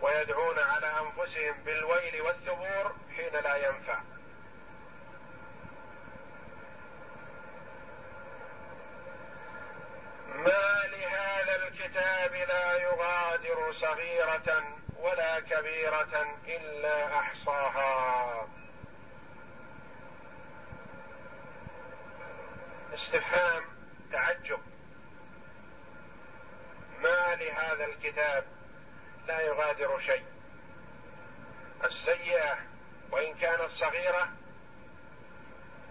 ويدعون 0.00 0.58
على 0.58 0.86
أنفسهم 0.86 1.64
بالويل 1.64 2.20
والثبور 2.20 2.96
حين 3.16 3.32
لا 3.32 3.56
ينفع. 3.56 4.00
ما 10.34 10.86
لهذا 10.86 11.56
الكتاب 11.56 12.34
لا 12.34 12.72
يغادر 12.72 13.72
صغيرة 13.72 14.64
ولا 14.98 15.40
كبيرة 15.40 16.38
إلا 16.46 17.18
أحصاها. 17.18 18.48
استفهام 22.94 23.64
تعجب. 24.12 24.60
ما 27.02 27.34
لهذا 27.34 27.84
الكتاب؟ 27.84 28.53
لا 29.26 29.40
يغادر 29.40 30.00
شيء. 30.00 30.24
السيئة 31.84 32.58
وإن 33.10 33.34
كانت 33.34 33.70
صغيرة 33.70 34.28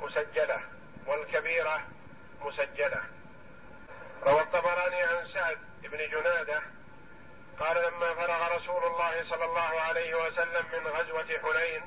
مسجلة 0.02 0.62
والكبيرة 1.06 1.82
مسجلة. 2.42 3.04
روى 4.24 4.42
الطبراني 4.42 5.04
عن 5.04 5.28
سعد 5.28 5.58
بن 5.84 5.98
جنادة 5.98 6.62
قال 7.60 7.78
لما 7.78 8.14
فرغ 8.14 8.56
رسول 8.56 8.86
الله 8.86 9.24
صلى 9.24 9.46
الله 9.46 9.82
عليه 9.82 10.16
وسلم 10.16 10.66
من 10.74 10.88
غزوة 10.88 11.40
حنين 11.40 11.84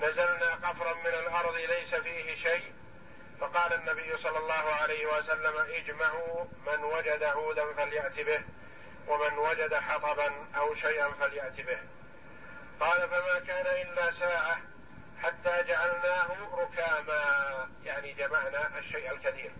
نزلنا 0.00 0.54
قفرا 0.54 0.94
من 0.94 1.06
الأرض 1.06 1.54
ليس 1.54 1.94
فيه 1.94 2.34
شيء 2.34 2.72
فقال 3.40 3.72
النبي 3.72 4.16
صلى 4.18 4.38
الله 4.38 4.74
عليه 4.74 5.06
وسلم 5.06 5.56
اجمعوا 5.58 6.44
من 6.66 6.84
وجد 6.84 7.22
عودا 7.22 7.72
فليأت 7.72 8.20
به. 8.20 8.44
ومن 9.08 9.38
وجد 9.38 9.74
حطبا 9.74 10.32
أو 10.56 10.74
شيئا 10.74 11.08
فليأت 11.08 11.60
به. 11.60 11.78
قال 12.80 13.08
فما 13.08 13.38
كان 13.46 13.66
إلا 13.66 14.12
ساعة 14.12 14.60
حتى 15.22 15.62
جعلناه 15.62 16.28
ركاما 16.52 17.68
يعني 17.84 18.12
جمعنا 18.12 18.78
الشيء 18.78 19.12
الكثير. 19.12 19.52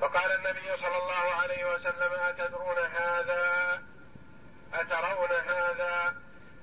فقال 0.00 0.32
النبي 0.32 0.76
صلى 0.76 0.96
الله 0.96 1.34
عليه 1.42 1.74
وسلم 1.74 2.12
أتدرون 2.12 2.78
هذا؟ 2.78 3.82
أترون 4.74 5.30
هذا؟ 5.32 6.14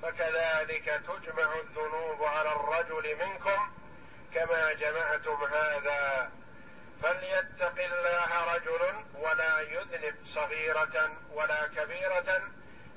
فكذلك 0.02 1.02
تجمع 1.08 1.56
الذنوب 1.56 2.24
على 2.24 2.52
الرجل 2.52 3.16
منكم 3.16 3.72
كما 4.34 4.74
جمعتم 4.74 5.44
هذا. 5.44 6.32
فليتق 7.04 7.84
الله 7.84 8.56
رجل 8.56 9.06
ولا 9.16 9.60
يذنب 9.60 10.16
صغيرة 10.26 11.12
ولا 11.32 11.68
كبيرة 11.68 12.42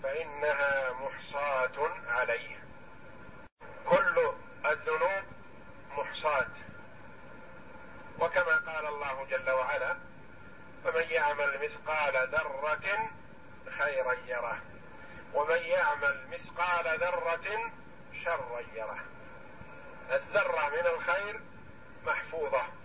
فإنها 0.03 0.93
محصاة 0.93 1.91
عليه. 2.09 2.65
كل 3.89 4.33
الذنوب 4.67 5.25
محصاة. 5.97 6.51
وكما 8.19 8.57
قال 8.57 8.87
الله 8.87 9.27
جل 9.31 9.51
وعلا 9.51 9.97
فمن 10.85 11.05
يعمل 11.11 11.59
مثقال 11.63 12.29
ذرة 12.29 13.11
خيرا 13.79 14.15
يره. 14.27 14.63
ومن 15.35 15.63
يعمل 15.63 16.27
مثقال 16.31 16.99
ذرة 16.99 17.73
شرا 18.25 18.61
يره. 18.75 18.99
الذرة 20.11 20.69
من 20.69 20.87
الخير 20.87 21.41
محفوظة. 22.07 22.82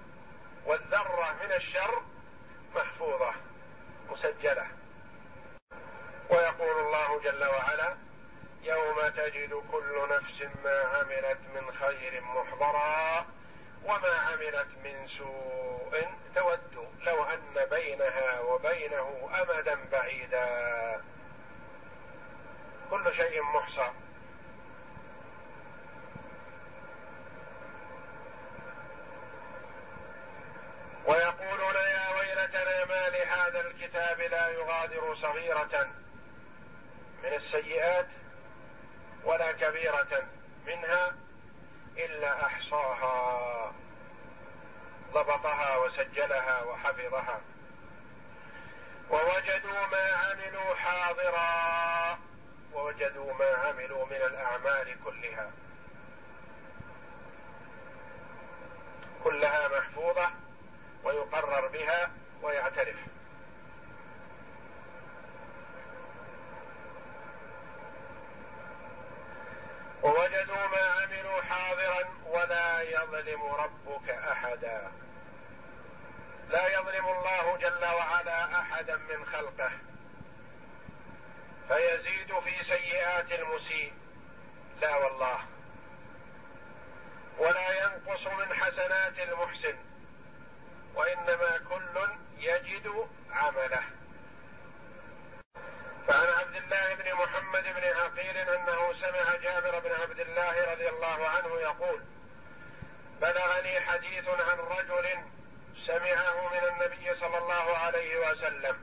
والذرة 0.68 1.34
من 1.44 1.52
الشر 1.52 2.02
محفوظة 2.76 3.34
مسجلة. 4.10 4.68
ويقول 6.30 6.80
الله 6.80 7.20
جل 7.22 7.46
وعلا 7.46 7.98
يوم 8.62 9.08
تجد 9.08 9.54
كل 9.72 10.08
نفس 10.10 10.42
ما 10.64 10.80
عملت 10.80 11.40
من 11.56 11.72
خير 11.72 12.22
محضرا 12.22 13.26
وما 13.86 14.16
عملت 14.16 14.68
من 14.84 15.08
سوء 15.08 16.08
تود 16.36 16.88
لو 17.02 17.24
أن 17.24 17.66
بينها 17.70 18.40
وبينه 18.40 19.30
أمدا 19.42 19.90
بعيدا. 19.92 21.02
كل 22.90 23.14
شيء 23.16 23.42
محصى. 23.42 23.92
ويقولون 31.08 31.76
يا 31.76 32.10
ويلتنا 32.16 32.86
ما 32.86 33.10
لهذا 33.10 33.60
الكتاب 33.60 34.22
لا 34.22 34.48
يغادر 34.48 35.16
صغيرة 35.16 35.88
من 37.24 37.34
السيئات 37.34 38.08
ولا 39.24 39.52
كبيرة 39.52 40.24
منها 40.66 41.16
إلا 41.98 42.46
أحصاها. 42.46 43.74
ضبطها 45.14 45.78
وسجلها 45.78 46.64
وحفظها. 46.64 47.42
ووجدوا 49.10 49.88
ما 49.92 50.12
عملوا 50.12 50.76
حاضرا. 50.76 52.20
ووجدوا 52.74 53.34
ما 53.34 53.50
عملوا 53.50 54.06
من 54.06 54.16
الأعمال 54.16 55.04
كلها. 55.04 55.52
كلها 59.24 59.68
محفوظة. 59.68 60.47
ويقرر 61.04 61.68
بها 61.68 62.12
ويعترف. 62.42 62.96
ووجدوا 70.04 70.68
ما 70.68 70.82
عملوا 70.82 71.42
حاضرا 71.42 72.10
ولا 72.26 72.82
يظلم 72.82 73.44
ربك 73.44 74.10
احدا. 74.10 74.92
لا 76.50 76.80
يظلم 76.80 77.06
الله 77.08 77.58
جل 77.58 77.86
وعلا 77.86 78.60
احدا 78.60 78.98
من 78.98 79.26
خلقه. 79.26 79.72
فيزيد 81.68 82.40
في 82.40 82.64
سيئات 82.64 83.32
المسيء. 83.32 83.94
لا 84.82 84.96
والله. 84.96 85.40
ولا 87.38 87.84
ينقص 87.84 88.28
من 88.28 88.54
حسنات 88.54 89.20
المحسن. 89.20 89.87
وإنما 90.98 91.58
كل 91.58 92.10
يجد 92.38 93.08
عمله. 93.32 93.84
فعن 96.08 96.28
عبد 96.28 96.56
الله 96.56 96.96
بن 96.96 97.14
محمد 97.14 97.64
بن 97.64 97.84
عقيل 97.84 98.38
أنه 98.38 98.94
سمع 98.94 99.36
جابر 99.36 99.80
بن 99.80 99.92
عبد 100.02 100.20
الله 100.20 100.72
رضي 100.72 100.90
الله 100.90 101.28
عنه 101.28 101.60
يقول 101.60 102.02
بلغني 103.22 103.80
حديث 103.80 104.28
عن 104.30 104.58
رجل 104.58 105.20
سمعه 105.86 106.54
من 106.54 106.64
النبي 106.68 107.16
صلى 107.16 107.38
الله 107.38 107.78
عليه 107.78 108.32
وسلم. 108.32 108.78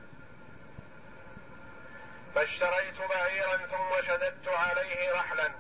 فاشتريت 2.35 2.99
بعيرا 3.11 3.57
ثم 3.57 4.03
شددت 4.07 4.49
عليه 4.49 5.13
رحلا 5.13 5.53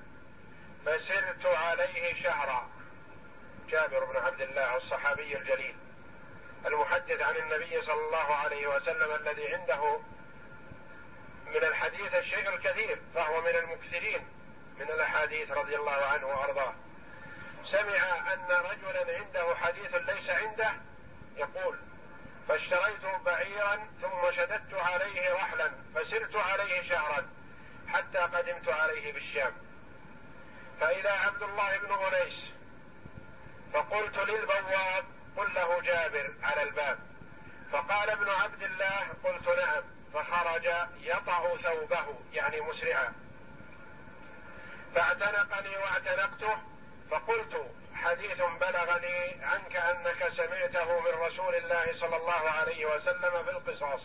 فسرت 0.86 1.46
عليه 1.46 2.22
شهرا. 2.22 2.68
جابر 3.68 4.04
بن 4.04 4.16
عبد 4.16 4.40
الله 4.40 4.76
الصحابي 4.76 5.36
الجليل. 5.36 5.76
المحدث 6.66 7.22
عن 7.22 7.36
النبي 7.36 7.82
صلى 7.82 8.06
الله 8.06 8.34
عليه 8.34 8.66
وسلم 8.66 9.14
الذي 9.14 9.54
عنده 9.54 10.00
من 11.46 11.64
الحديث 11.64 12.14
الشيء 12.14 12.48
الكثير 12.48 13.00
فهو 13.14 13.40
من 13.40 13.56
المكثرين 13.56 14.28
من 14.78 14.90
الأحاديث 14.90 15.50
رضي 15.50 15.76
الله 15.76 16.04
عنه 16.04 16.26
وأرضاه. 16.26 16.74
سمع 17.64 18.32
أن 18.32 18.48
رجلا 18.48 19.18
عنده 19.18 19.54
حديث 19.54 19.94
ليس 19.94 20.30
عنده 20.30 20.72
يقول 21.36 21.78
فاشتريت 22.48 23.04
بعيرا 23.24 23.88
ثم 24.02 24.32
شددت 24.32 24.74
عليه 24.74 25.34
رحلا 25.34 25.70
فسرت 25.94 26.36
عليه 26.36 26.82
شهرا 26.82 27.28
حتى 27.88 28.18
قدمت 28.18 28.68
عليه 28.68 29.12
بالشام. 29.12 29.52
فإذا 30.80 31.12
عبد 31.12 31.42
الله 31.42 31.78
بن 31.78 31.92
أنيس 31.92 32.46
فقلت 33.72 34.18
للبواب 34.18 35.04
قل 35.36 35.54
له 35.54 35.80
جابر 35.80 36.34
على 36.42 36.62
الباب. 36.62 36.98
فقال 37.72 38.10
ابن 38.10 38.28
عبد 38.28 38.62
الله 38.62 39.08
قلت 39.24 39.48
نعم. 39.48 39.82
فخرج 40.14 40.70
يطأ 41.00 41.56
ثوبه 41.56 42.06
يعني 42.32 42.60
مسرعا. 42.60 43.12
فاعتنقني 44.94 45.76
واعتنقته 45.76 46.58
فقلت 47.10 47.70
حديث 47.94 48.42
بلغني 48.60 49.44
عنك 49.44 49.76
أنك 49.76 50.28
سمعته 50.28 51.00
من 51.00 51.10
رسول 51.26 51.54
الله 51.54 51.92
صلى 51.94 52.16
الله 52.16 52.50
عليه 52.50 52.86
وسلم 52.86 53.44
في 53.44 53.50
القصاص. 53.50 54.02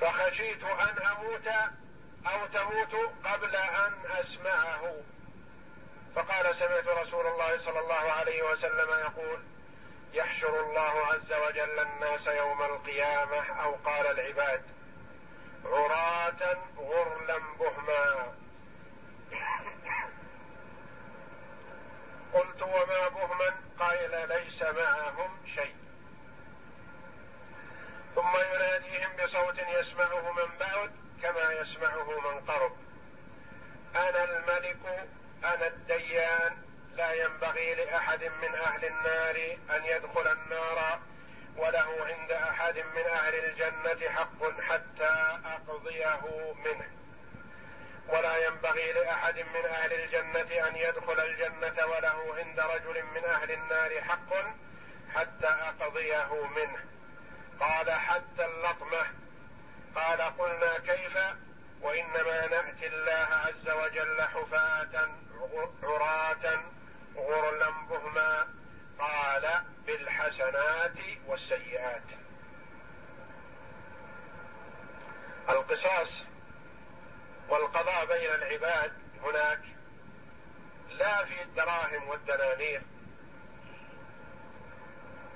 فخشيت 0.00 0.64
أن 0.64 1.06
أموت 1.06 1.46
أو 2.26 2.46
تموت 2.46 2.94
قبل 3.24 3.56
أن 3.56 3.92
أسمعه. 4.10 4.94
فقال 6.14 6.56
سمعت 6.56 6.88
رسول 6.88 7.26
الله 7.26 7.58
صلى 7.58 7.80
الله 7.80 8.12
عليه 8.12 8.42
وسلم 8.42 8.90
يقول 8.90 9.40
يحشر 10.12 10.60
الله 10.60 11.06
عز 11.06 11.32
وجل 11.32 11.78
الناس 11.80 12.26
يوم 12.26 12.62
القيامة 12.62 13.62
أو 13.62 13.74
قال 13.74 14.06
العباد 14.06 14.62
عراة 15.64 16.58
غرلا 16.78 17.38
بهما. 17.38 18.34
قلت 22.34 22.62
وما 22.62 23.08
بهما؟ 23.08 23.54
قال 23.78 24.28
ليس 24.28 24.62
معهم 24.62 25.46
شيء. 25.54 25.74
ثم 28.14 28.36
يناديهم 28.54 29.10
بصوت 29.24 29.58
يسمعه 29.58 30.32
من 30.32 30.58
بعد 30.60 30.90
كما 31.22 31.52
يسمعه 31.52 32.20
من 32.20 32.40
قرب. 32.40 32.76
أنا 33.94 34.24
الملك 34.24 35.08
أنا 35.44 35.66
الديان 35.66 36.69
ينبغي 37.00 37.74
لأحد 37.74 38.24
من 38.24 38.54
أهل 38.54 38.84
النار 38.84 39.56
أن 39.76 39.84
يدخل 39.84 40.32
النار 40.32 41.00
وله 41.56 42.06
عند 42.06 42.32
أحد 42.32 42.78
من 42.78 43.06
أهل 43.06 43.34
الجنة 43.34 44.10
حق 44.10 44.60
حتى 44.60 45.38
أقضيه 45.44 46.20
منه. 46.64 46.90
ولا 48.08 48.46
ينبغي 48.46 48.92
لأحد 48.92 49.38
من 49.38 49.64
أهل 49.64 49.92
الجنة 49.92 50.68
أن 50.68 50.76
يدخل 50.76 51.20
الجنة 51.20 51.86
وله 51.86 52.34
عند 52.36 52.60
رجل 52.60 53.02
من 53.02 53.24
أهل 53.24 53.50
النار 53.52 54.00
حق 54.00 54.34
حتى 55.14 55.46
أقضيه 55.46 56.46
منه. 56.46 56.78
قال 57.60 57.90
حتى 57.90 58.44
اللطمة. 58.44 59.06
قال 59.96 60.20
قلنا 60.20 60.78
كيف؟ 60.78 61.18
وإنما 61.80 62.46
نأتي 62.46 62.86
الله 62.86 63.28
عز 63.46 63.68
وجل 63.68 64.22
حفاة 64.22 65.08
عراة 65.82 66.62
غرلا 67.16 67.70
بهما 67.70 68.46
قال 68.98 69.62
بالحسنات 69.86 70.98
والسيئات. 71.26 72.02
القصاص 75.48 76.24
والقضاء 77.48 78.06
بين 78.06 78.34
العباد 78.34 78.92
هناك 79.22 79.60
لا 80.90 81.24
في 81.24 81.42
الدراهم 81.42 82.08
والدنانير 82.08 82.82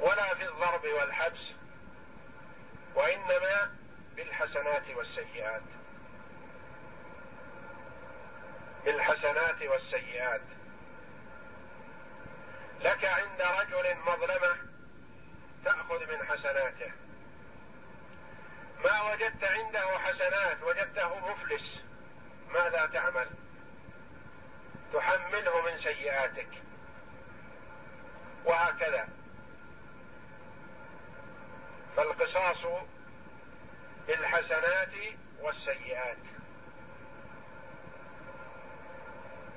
ولا 0.01 0.35
في 0.35 0.49
الضرب 0.49 0.85
والحبس 0.85 1.53
وإنما 2.95 3.77
بالحسنات 4.17 4.91
والسيئات. 4.97 5.63
بالحسنات 8.85 9.63
والسيئات. 9.63 10.41
لك 12.85 13.05
عند 13.05 13.43
رجل 13.43 13.97
مظلمة 13.97 14.57
تأخذ 15.65 16.07
من 16.07 16.27
حسناته. 16.27 16.93
ما 18.85 19.13
وجدت 19.13 19.45
عنده 19.45 19.99
حسنات 19.99 20.63
وجدته 20.63 21.29
مفلس. 21.29 21.85
ماذا 22.49 22.87
تعمل؟ 22.87 23.29
تحمله 24.93 25.61
من 25.61 25.79
سيئاتك. 25.79 26.49
وهكذا. 28.45 29.09
فالقصاص 31.97 32.67
بالحسنات 34.07 34.93
والسيئات. 35.41 36.17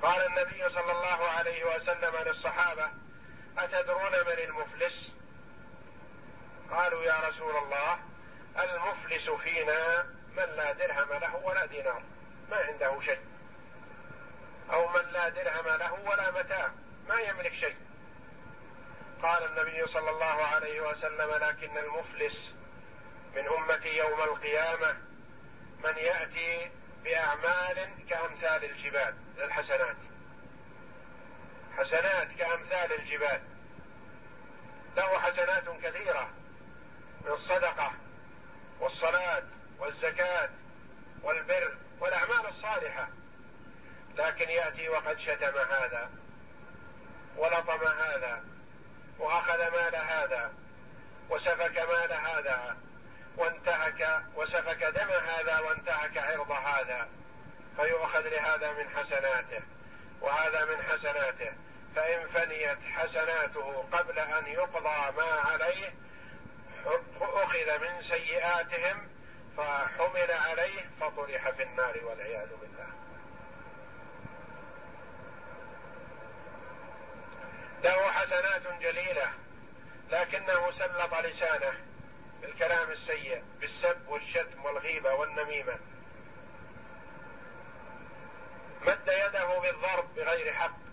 قال 0.01 0.28
النبي 0.28 0.69
صلى 0.69 0.91
الله 0.91 1.30
عليه 1.30 1.75
وسلم 1.75 2.15
للصحابة 2.25 3.07
أتدرون 3.58 4.12
من 4.12 4.39
المفلس؟ 4.43 5.12
قالوا 6.72 7.03
يا 7.03 7.20
رسول 7.30 7.55
الله 7.55 7.99
المفلس 8.60 9.30
فينا 9.30 10.03
من 10.38 10.43
لا 10.55 10.72
درهم 10.72 11.14
له 11.14 11.36
ولا 11.36 11.66
دينار 11.66 12.03
ما 12.49 12.58
عنده 12.58 13.01
شيء. 13.01 13.20
أو 14.72 14.88
من 14.88 15.12
لا 15.12 15.30
درهم 15.30 15.68
له 15.68 15.93
ولا 15.93 16.32
متاع 16.32 16.72
ما 17.08 17.20
يملك 17.22 17.53
شيء. 17.53 17.76
قال 19.24 19.43
النبي 19.43 19.88
صلى 19.88 20.10
الله 20.10 20.26
عليه 20.26 20.82
وسلم 20.82 21.32
لكن 21.32 21.78
المفلس 21.78 22.55
من 23.36 23.47
أمتي 23.47 23.97
يوم 23.97 24.22
القيامة 24.22 24.97
من 25.84 25.97
يأتي 25.97 26.72
بأعمال 27.03 27.89
كأمثال 28.10 28.66
الجبال 28.66 29.16
الحسنات 29.38 29.95
حسنات 31.78 32.28
كأمثال 32.38 32.99
الجبال. 32.99 33.41
له 34.97 35.19
حسنات 35.19 35.69
كثيرة. 35.84 36.30
من 37.25 37.32
الصدقة 37.32 37.91
والصلاة 38.80 39.43
والزكاة 39.80 40.49
والبر 41.23 41.78
والأعمال 41.99 42.47
الصالحة. 42.47 43.07
لكن 44.15 44.49
يأتي 44.49 44.89
وقد 44.89 45.19
شتم 45.19 45.57
هذا 45.57 46.09
ولطم 47.38 47.88
هذا 47.88 48.43
وأخذ 49.19 49.57
مال 49.57 49.95
هذا 49.95 50.53
وسفك 51.30 51.78
مال 51.78 52.13
هذا 52.13 52.78
وانتهك 53.38 54.21
وسفك 54.36 54.84
دم 54.84 55.09
هذا 55.09 55.59
وانتهك 55.59 56.17
عرض 56.17 56.51
هذا. 56.51 57.09
فيؤخذ 57.75 58.28
لهذا 58.28 58.73
من 58.73 58.89
حسناته 58.89 59.61
وهذا 60.21 60.65
من 60.65 60.84
حسناته. 60.84 61.51
فإن 61.95 62.27
فنيت 62.27 62.77
حسناته 62.95 63.85
قبل 63.91 64.19
أن 64.19 64.47
يقضى 64.47 65.17
ما 65.17 65.31
عليه 65.31 65.93
أخذ 67.21 67.79
من 67.79 68.01
سيئاتهم 68.01 69.07
فحمل 69.57 70.31
عليه 70.31 70.89
فطرح 71.01 71.49
في 71.49 71.63
النار 71.63 71.99
والعياذ 72.03 72.49
بالله. 72.61 72.88
له 77.83 78.11
حسنات 78.11 78.67
جليلة 78.81 79.31
لكنه 80.09 80.71
سلط 80.71 81.13
لسانه 81.13 81.73
بالكلام 82.41 82.91
السيء 82.91 83.43
بالسب 83.59 84.07
والشتم 84.07 84.65
والغيبة 84.65 85.13
والنميمة. 85.13 85.79
مد 88.81 89.07
يده 89.07 89.59
بالضرب 89.59 90.15
بغير 90.15 90.53
حق. 90.53 90.86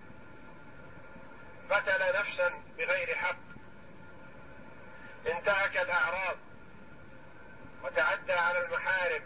قتل 1.71 2.19
نفسا 2.19 2.62
بغير 2.79 3.15
حق. 3.15 3.37
انتهك 5.27 5.77
الأعراض 5.77 6.37
وتعدى 7.83 8.33
على 8.33 8.67
المحارم. 8.67 9.23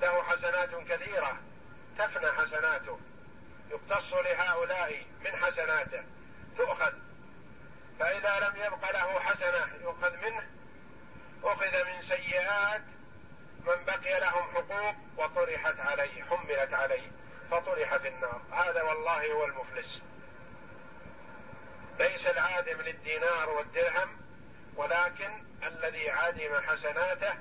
له 0.00 0.22
حسنات 0.22 0.74
كثيرة 0.74 1.38
تفنى 1.98 2.32
حسناته. 2.32 3.00
يقتص 3.70 4.12
لهؤلاء 4.12 5.06
من 5.20 5.36
حسناته. 5.36 6.04
تؤخذ. 6.56 6.92
فإذا 7.98 8.40
لم 8.40 8.56
يبق 8.56 8.90
له 8.92 9.20
حسنة 9.20 9.68
يؤخذ 9.82 10.16
منه. 10.16 10.46
أخذ 11.44 11.84
من 11.84 12.02
سيئات 12.02 12.82
من 13.66 13.84
بقي 13.84 14.20
لهم 14.20 14.54
حقوق 14.54 14.94
وطرحت 15.16 15.80
عليه 15.80 16.24
حملت 16.24 16.74
عليه 16.74 17.10
فطرح 17.50 17.96
في 17.96 18.08
النار. 18.08 18.42
هذا 18.52 18.82
والله 18.82 19.32
هو 19.32 19.44
المفلس. 19.44 20.02
ليس 22.00 22.26
العادم 22.26 22.80
للدينار 22.80 23.50
والدرهم 23.50 24.16
ولكن 24.76 25.44
الذي 25.62 26.10
عدم 26.10 26.60
حسناته 26.60 27.34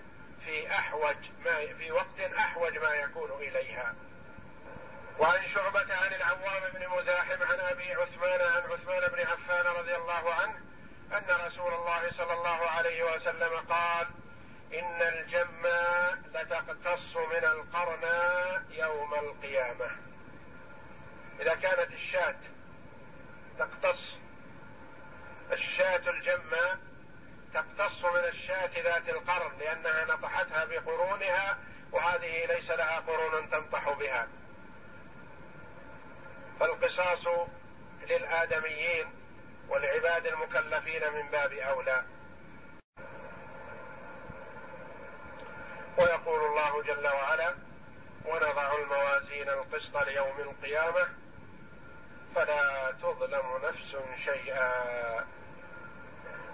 في 0.45 0.72
أحوج 0.72 1.16
ما 1.45 1.74
في 1.78 1.91
وقت 1.91 2.20
أحوج 2.38 2.78
ما 2.78 2.93
يكون 2.93 3.32
إليها. 3.32 3.95
وعن 5.20 5.47
شعبة 5.53 5.95
عن 5.95 6.14
العوام 6.14 6.72
بن 6.74 6.88
مزاحم 6.88 7.43
عن 7.43 7.60
أبي 7.60 7.93
عثمان 7.93 8.41
عن 8.41 8.72
عثمان 8.72 9.07
بن 9.07 9.20
عفان 9.20 9.66
رضي 9.66 9.95
الله 9.95 10.34
عنه 10.34 10.60
أن 11.12 11.45
رسول 11.47 11.74
الله 11.74 12.12
صلى 12.12 12.34
الله 12.34 12.70
عليه 12.70 13.16
وسلم 13.16 13.60
قال 13.70 14.07
إن 14.74 15.01
الجمة 15.01 16.12
لتقتص 16.34 17.18
من 17.18 17.43
القرنى 17.45 18.64
يوم 18.70 19.14
القيامة. 19.14 19.91
إذا 21.39 21.55
كانت 21.55 21.93
الشاة 21.93 22.36
تقتص 23.60 24.20
الشاة 25.52 26.10
الجمة 26.10 26.80
تقتص 27.54 28.06
من 28.06 28.24
الشاة 28.28 28.82
ذات 28.84 29.10
القرن 29.10 29.58
لأنها 29.60 30.06
نطحتها 30.06 30.66
بقرونها 30.66 31.58
وهذه 31.91 32.45
ليس 32.45 32.72
لها 32.72 33.00
قرون 33.00 33.50
تنطح 33.50 33.89
بها. 33.89 34.28
فالقصاص 36.60 37.28
للآدميين 38.10 39.06
والعباد 39.70 40.26
المكلفين 40.26 41.14
من 41.14 41.30
باب 41.30 41.54
أولى. 41.54 42.04
ويقول 45.97 46.45
الله 46.45 46.84
جل 46.84 47.08
وعلا 47.08 47.56
ونضع 48.26 48.74
الموازين 48.76 49.50
القسط 49.50 49.97
ليوم 49.97 50.39
القيامة 50.39 51.08
فلا 52.36 52.91
تظلم 53.02 53.62
نفس 53.64 53.97
شيئا. 54.26 55.38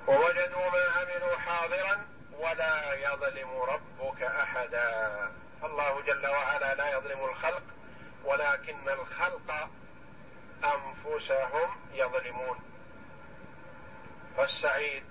ووجدوا 0.08 0.70
ما 0.70 0.84
عملوا 0.96 1.38
حاضرا 1.38 2.06
ولا 2.32 2.94
يظلم 2.94 3.62
ربك 3.62 4.22
أحدا. 4.22 5.32
الله 5.64 6.02
جل 6.02 6.28
وعلا 6.28 6.76
لا 6.76 6.98
يظلم 6.98 7.26
الخلق 7.26 7.64
ولكن 8.24 8.90
الخلق 8.90 9.70
أنفسهم 10.64 11.70
يظلمون. 11.94 12.60
فالسعيد 14.38 15.04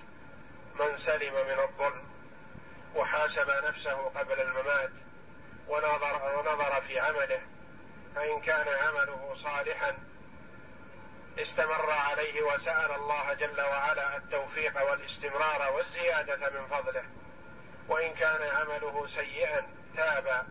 من 0.75 0.99
سلم 0.99 1.35
من 1.35 1.59
الظلم 1.59 2.05
وحاسب 2.95 3.51
نفسه 3.65 4.09
قبل 4.09 4.41
الممات 4.41 4.91
ونظر 5.69 6.39
ونظر 6.39 6.81
في 6.81 6.99
عمله 6.99 7.41
فإن 8.15 8.41
كان 8.41 8.69
عمله 8.69 9.35
صالحا 9.35 9.99
استمر 11.39 11.91
عليه 11.91 12.43
وسأل 12.43 12.91
الله 12.91 13.35
جل 13.35 13.61
وعلا 13.61 14.17
التوفيق 14.17 14.91
والاستمرار 14.91 15.73
والزيادة 15.73 16.51
من 16.51 16.67
فضله. 16.67 17.05
وإن 17.89 18.15
كان 18.15 18.43
عمله 18.43 19.07
سيئا 19.07 19.67
تاب 19.97 20.47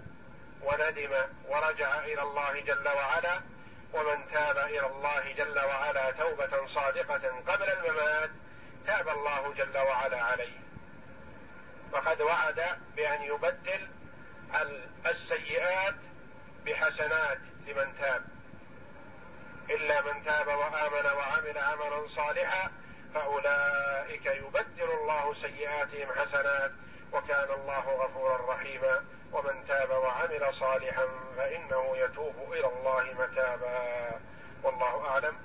وندم 0.61 1.13
ورجع 1.47 1.99
إلى 1.99 2.21
الله 2.21 2.59
جل 2.59 2.87
وعلا. 2.87 3.41
ومن 3.93 4.31
تاب 4.31 4.57
إلى 4.57 4.87
الله 4.87 5.31
جل 5.31 5.59
وعلا 5.59 6.11
توبة 6.11 6.67
صادقة 6.67 7.41
قبل 7.47 7.69
الممات 7.69 8.29
تاب 8.85 9.09
الله 9.09 9.53
جل 9.53 9.77
وعلا 9.77 10.21
عليه. 10.23 10.59
وقد 11.91 12.21
وعد 12.21 12.65
بأن 12.95 13.21
يبدل 13.21 13.89
السيئات 15.05 15.95
بحسنات 16.65 17.37
لمن 17.67 17.97
تاب. 17.99 18.32
إلا 19.69 20.01
من 20.01 20.23
تاب 20.25 20.47
وآمن 20.47 21.05
وعمل 21.05 21.57
عملا 21.57 22.07
صالحا 22.07 22.71
فأولئك 23.13 24.25
يبدل 24.25 24.91
الله 24.91 25.33
سيئاتهم 25.33 26.13
حسنات 26.19 26.71
وكان 27.13 27.51
الله 27.51 27.79
غفورا 27.79 28.53
رحيما. 28.53 29.05
ومن 29.31 29.67
تاب 29.67 29.89
وعمل 29.89 30.53
صالحا 30.53 31.05
فإنه 31.37 31.97
يتوب 31.97 32.53
إلى 32.53 32.67
الله 32.67 33.03
متابا. 33.19 34.19
والله 34.63 35.09
أعلم. 35.09 35.35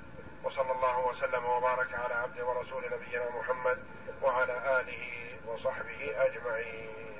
وصلى 0.45 0.73
الله 0.73 1.07
وسلم 1.07 1.45
وبارك 1.45 1.95
على 1.95 2.15
عبد 2.15 2.41
ورسول 2.41 2.85
نبينا 2.85 3.31
محمد 3.31 3.79
وعلى 4.23 4.81
آله 4.81 5.37
وصحبه 5.47 6.27
أجمعين. 6.27 7.18